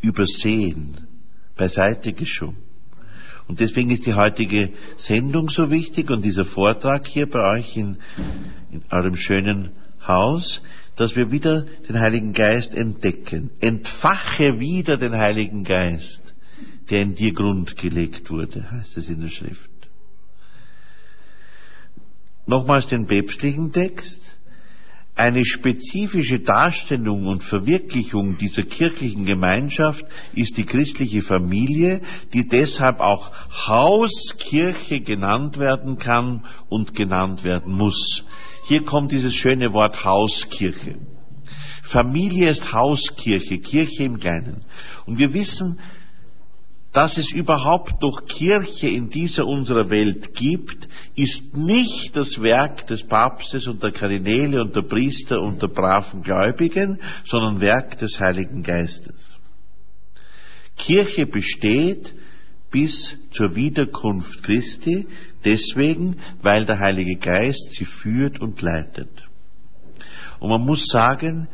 [0.02, 1.06] übersehen,
[1.58, 2.56] beiseite geschoben.
[3.50, 7.98] Und deswegen ist die heutige Sendung so wichtig und dieser Vortrag hier bei euch in,
[8.72, 9.72] in eurem schönen
[10.08, 10.62] Haus,
[10.96, 13.50] dass wir wieder den Heiligen Geist entdecken.
[13.60, 16.34] Entfache wieder den Heiligen Geist,
[16.90, 19.70] der in dir grundgelegt wurde, heißt es in der Schrift.
[22.46, 24.22] Nochmals den päpstlichen Text
[25.22, 30.04] eine spezifische Darstellung und Verwirklichung dieser kirchlichen Gemeinschaft
[30.34, 32.02] ist die christliche Familie,
[32.34, 33.32] die deshalb auch
[33.68, 38.24] Hauskirche genannt werden kann und genannt werden muss.
[38.66, 40.98] Hier kommt dieses schöne Wort Hauskirche.
[41.84, 44.66] Familie ist Hauskirche, Kirche im Kleinen.
[45.06, 45.80] Und wir wissen,
[46.92, 53.04] dass es überhaupt noch Kirche in dieser unserer Welt gibt, ist nicht das Werk des
[53.08, 58.62] Papstes und der Kardinäle und der Priester und der braven Gläubigen, sondern Werk des Heiligen
[58.62, 59.38] Geistes.
[60.76, 62.14] Kirche besteht
[62.72, 65.08] bis zur Wiederkunft Christi,
[65.46, 69.10] deswegen, weil der Heilige Geist sie führt und leitet.
[70.40, 71.48] Und man muss sagen,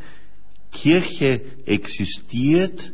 [0.72, 2.92] Kirche existiert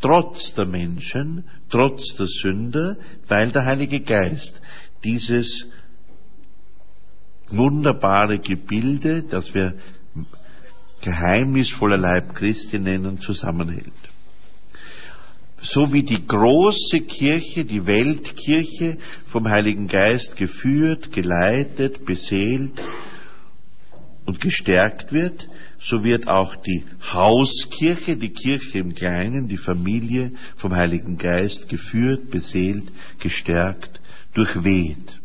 [0.00, 2.96] trotz der Menschen, trotz der Sünder,
[3.28, 4.60] weil der Heilige Geist
[5.04, 5.66] dieses
[7.48, 9.74] wunderbare Gebilde, das wir
[11.00, 13.92] geheimnisvoller Leib Christi nennen, zusammenhält.
[15.60, 22.80] So wie die große Kirche, die Weltkirche vom Heiligen Geist geführt, geleitet, beseelt
[24.26, 25.48] und gestärkt wird,
[25.78, 32.30] so wird auch die Hauskirche, die Kirche im Kleinen, die Familie vom Heiligen Geist geführt,
[32.30, 34.00] beseelt, gestärkt,
[34.34, 35.20] durchweht.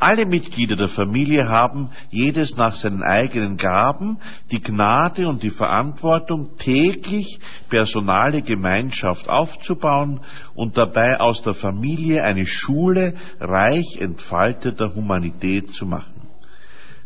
[0.00, 4.18] Alle Mitglieder der Familie haben jedes nach seinen eigenen Gaben
[4.52, 10.20] die Gnade und die Verantwortung, täglich personale Gemeinschaft aufzubauen
[10.54, 16.27] und dabei aus der Familie eine Schule reich entfalteter Humanität zu machen.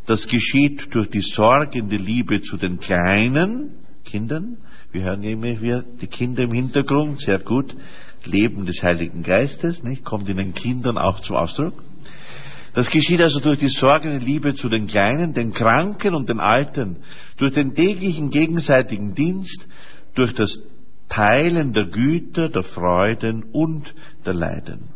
[0.07, 3.74] Das geschieht durch die sorgende Liebe zu den kleinen
[4.05, 4.57] Kindern.
[4.90, 7.74] Wir hören immer wieder die Kinder im Hintergrund, sehr gut.
[8.24, 10.05] Leben des Heiligen Geistes, nicht?
[10.05, 11.74] Kommt in den Kindern auch zum Ausdruck.
[12.74, 16.96] Das geschieht also durch die sorgende Liebe zu den Kleinen, den Kranken und den Alten,
[17.36, 19.66] durch den täglichen gegenseitigen Dienst,
[20.14, 20.59] durch das
[21.09, 23.94] Teilen der Güter, der Freuden und
[24.24, 24.88] der Leiden.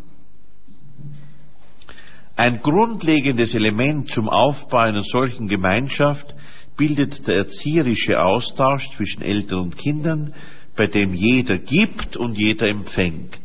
[2.37, 6.35] Ein grundlegendes Element zum Aufbau einer solchen Gemeinschaft
[6.77, 10.35] bildet der erzieherische Austausch zwischen Eltern und Kindern,
[10.77, 13.41] bei dem jeder gibt und jeder empfängt.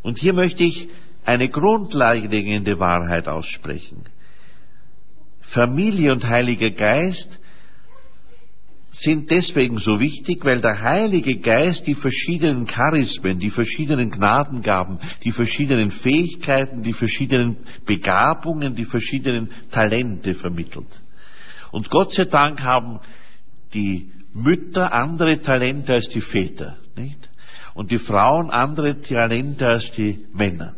[0.00, 0.88] Und hier möchte ich
[1.26, 4.04] eine grundlegende Wahrheit aussprechen.
[5.42, 7.38] Familie und Heiliger Geist
[8.90, 15.32] sind deswegen so wichtig, weil der Heilige Geist die verschiedenen Charismen, die verschiedenen Gnadengaben, die
[15.32, 21.02] verschiedenen Fähigkeiten, die verschiedenen Begabungen, die verschiedenen Talente vermittelt.
[21.70, 23.00] Und Gott sei Dank haben
[23.74, 27.28] die Mütter andere Talente als die Väter, nicht?
[27.74, 30.74] Und die Frauen andere Talente als die Männer.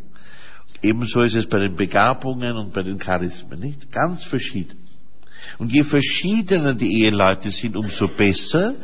[0.83, 3.93] Ebenso ist es bei den Begabungen und bei den Charismen, nicht?
[3.93, 4.79] Ganz verschieden.
[5.59, 8.75] Und je verschiedener die Eheleute sind, umso besser,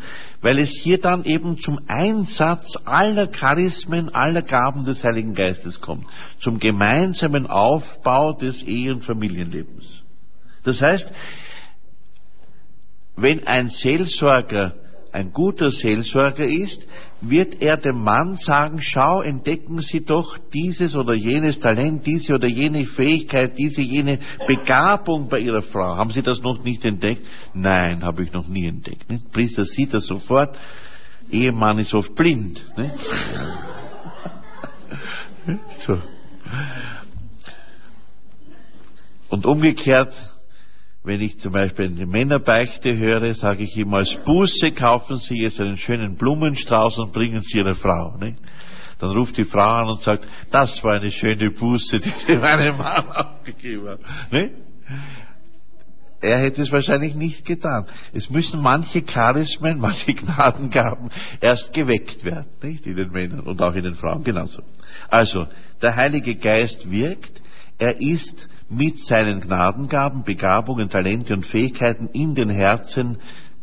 [0.40, 6.07] weil es hier dann eben zum Einsatz aller Charismen, aller Gaben des Heiligen Geistes kommt,
[6.38, 10.02] zum gemeinsamen Aufbau des Ehe- und Familienlebens.
[10.64, 11.12] Das heißt,
[13.16, 14.74] wenn ein Seelsorger
[15.16, 16.86] ein guter Seelsorger ist,
[17.20, 22.46] wird er dem Mann sagen, schau, entdecken Sie doch dieses oder jenes Talent, diese oder
[22.46, 25.96] jene Fähigkeit, diese jene Begabung bei Ihrer Frau.
[25.96, 27.26] Haben Sie das noch nicht entdeckt?
[27.54, 29.08] Nein, habe ich noch nie entdeckt.
[29.08, 29.32] Nicht?
[29.32, 30.56] Priester sieht das sofort.
[31.30, 32.64] Ehemann ist oft blind.
[35.86, 35.94] So.
[39.28, 40.12] Und umgekehrt,
[41.07, 45.61] wenn ich zum Beispiel eine Männerbeichte höre, sage ich ihm als Buße kaufen Sie jetzt
[45.61, 48.16] einen schönen Blumenstrauß und bringen Sie Ihre Frau.
[48.18, 48.38] Nicht?
[48.98, 52.78] Dann ruft die Frau an und sagt, das war eine schöne Buße, die Sie meinem
[52.78, 54.02] Mann aufgegeben haben.
[54.32, 54.52] Nicht?
[56.22, 57.86] Er hätte es wahrscheinlich nicht getan.
[58.12, 62.84] Es müssen manche Charismen, manche Gnadengaben erst geweckt werden, nicht?
[62.86, 64.62] In den Männern und auch in den Frauen genauso.
[65.09, 65.46] Also,
[65.80, 67.42] der Heilige Geist wirkt,
[67.78, 73.18] er ist mit seinen Gnadengaben, Begabungen, Talente und Fähigkeiten in den Herzen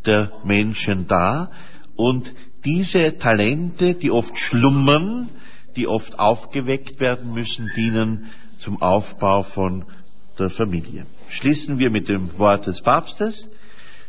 [0.06, 1.52] der Menschen dar.
[1.96, 2.34] Und
[2.66, 5.30] diese Talente, die oft schlummern,
[5.76, 9.86] die oft aufgeweckt werden müssen, dienen zum Aufbau von
[10.40, 11.06] der Familie.
[11.30, 13.48] Schließen wir mit dem Wort des Papstes.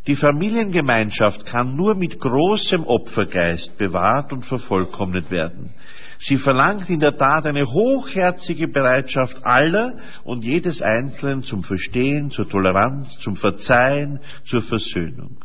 [0.06, 5.70] Die Familiengemeinschaft kann nur mit großem Opfergeist bewahrt und vervollkommnet werden.
[6.18, 12.48] Sie verlangt in der Tat eine hochherzige Bereitschaft aller und jedes Einzelnen zum Verstehen, zur
[12.48, 15.38] Toleranz, zum Verzeihen, zur Versöhnung.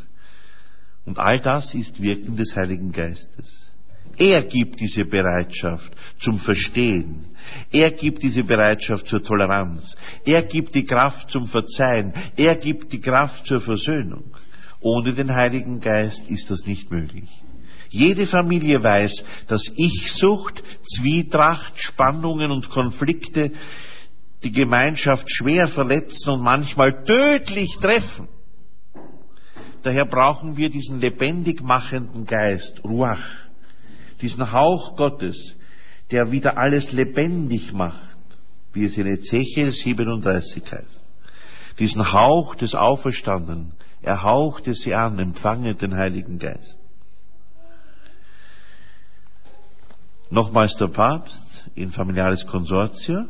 [1.06, 3.74] Und all das ist Wirken des Heiligen Geistes.
[4.18, 7.26] Er gibt diese Bereitschaft zum Verstehen.
[7.72, 9.96] Er gibt diese Bereitschaft zur Toleranz.
[10.26, 12.14] Er gibt die Kraft zum Verzeihen.
[12.36, 14.26] Er gibt die Kraft zur Versöhnung.
[14.82, 17.30] Ohne den Heiligen Geist ist das nicht möglich.
[17.90, 23.52] Jede Familie weiß, dass Ich-Sucht, Zwietracht, Spannungen und Konflikte
[24.44, 28.28] die Gemeinschaft schwer verletzen und manchmal tödlich treffen.
[29.84, 33.26] Daher brauchen wir diesen lebendig machenden Geist, Ruach,
[34.22, 35.56] diesen Hauch Gottes,
[36.12, 38.18] der wieder alles lebendig macht,
[38.74, 41.06] wie es in Ezechiel 37 heißt.
[41.80, 46.79] Diesen Hauch des Auferstandenen, er hauchte sie an, empfange den Heiligen Geist.
[50.32, 53.28] Nochmals der Papst in Familiaris Consortia.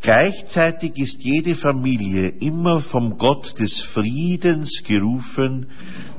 [0.00, 5.70] Gleichzeitig ist jede Familie immer vom Gott des Friedens gerufen,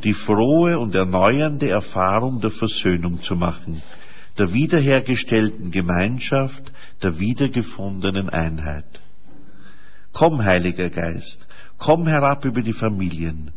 [0.04, 3.82] die frohe und erneuernde Erfahrung der Versöhnung zu machen,
[4.38, 6.72] der wiederhergestellten Gemeinschaft,
[7.02, 9.02] der wiedergefundenen Einheit.
[10.12, 13.52] Komm, Heiliger Geist, komm herab über die Familien,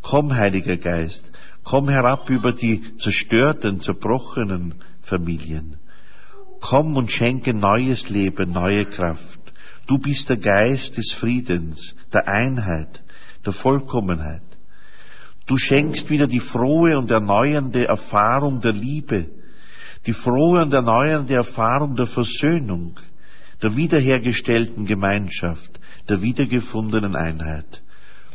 [0.00, 1.30] komm, Heiliger Geist,
[1.64, 5.76] komm herab über die zerstörten, zerbrochenen Familien.
[6.60, 9.40] Komm und schenke neues Leben, neue Kraft.
[9.86, 13.02] Du bist der Geist des Friedens, der Einheit,
[13.44, 14.42] der Vollkommenheit.
[15.46, 19.26] Du schenkst wieder die frohe und erneuernde Erfahrung der Liebe,
[20.06, 22.98] die frohe und erneuernde Erfahrung der Versöhnung,
[23.62, 27.82] der wiederhergestellten Gemeinschaft, der wiedergefundenen Einheit.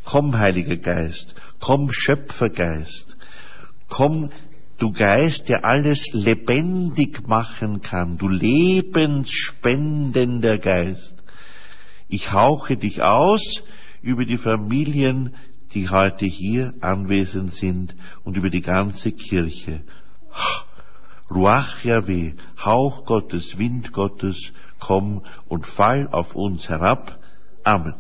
[0.04, 3.18] Komm, Heiliger Geist, komm, Schöpfergeist,
[3.90, 4.32] komm,
[4.78, 11.16] du Geist, der alles lebendig machen kann, du lebensspendender Geist.
[12.08, 13.62] Ich hauche dich aus
[14.02, 15.36] über die Familien,
[15.74, 19.82] die heute hier anwesend sind und über die ganze Kirche.
[21.30, 22.34] Ruach Yahweh,
[22.64, 27.20] Hauch Gottes, Wind Gottes, komm und fall auf uns herab.
[27.64, 27.94] Amen.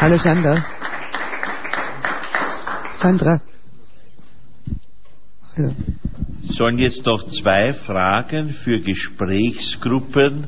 [0.00, 0.64] Hallo Sandra.
[2.92, 3.40] Sandra.
[5.56, 5.72] Hallo.
[6.42, 10.46] Sollen jetzt noch zwei Fragen für Gesprächsgruppen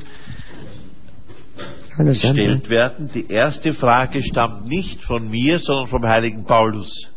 [1.97, 2.33] Hallo Sandra.
[2.43, 3.09] gestellt werden.
[3.13, 7.09] Die erste Frage stammt nicht von mir, sondern vom heiligen Paulus.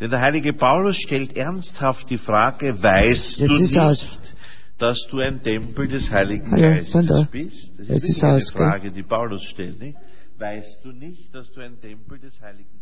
[0.00, 4.06] Denn der heilige Paulus stellt ernsthaft die Frage, weißt Jetzt du nicht, aus.
[4.78, 7.28] dass du ein Tempel des Heiligen Hallo, Geistes Sandra.
[7.30, 7.70] bist?
[7.78, 8.50] Das ist ist eine aus?
[8.50, 9.80] Frage, die Paulus stellt.
[9.80, 9.96] Nicht?
[10.36, 12.80] Weißt du nicht, dass du ein Tempel des Heiligen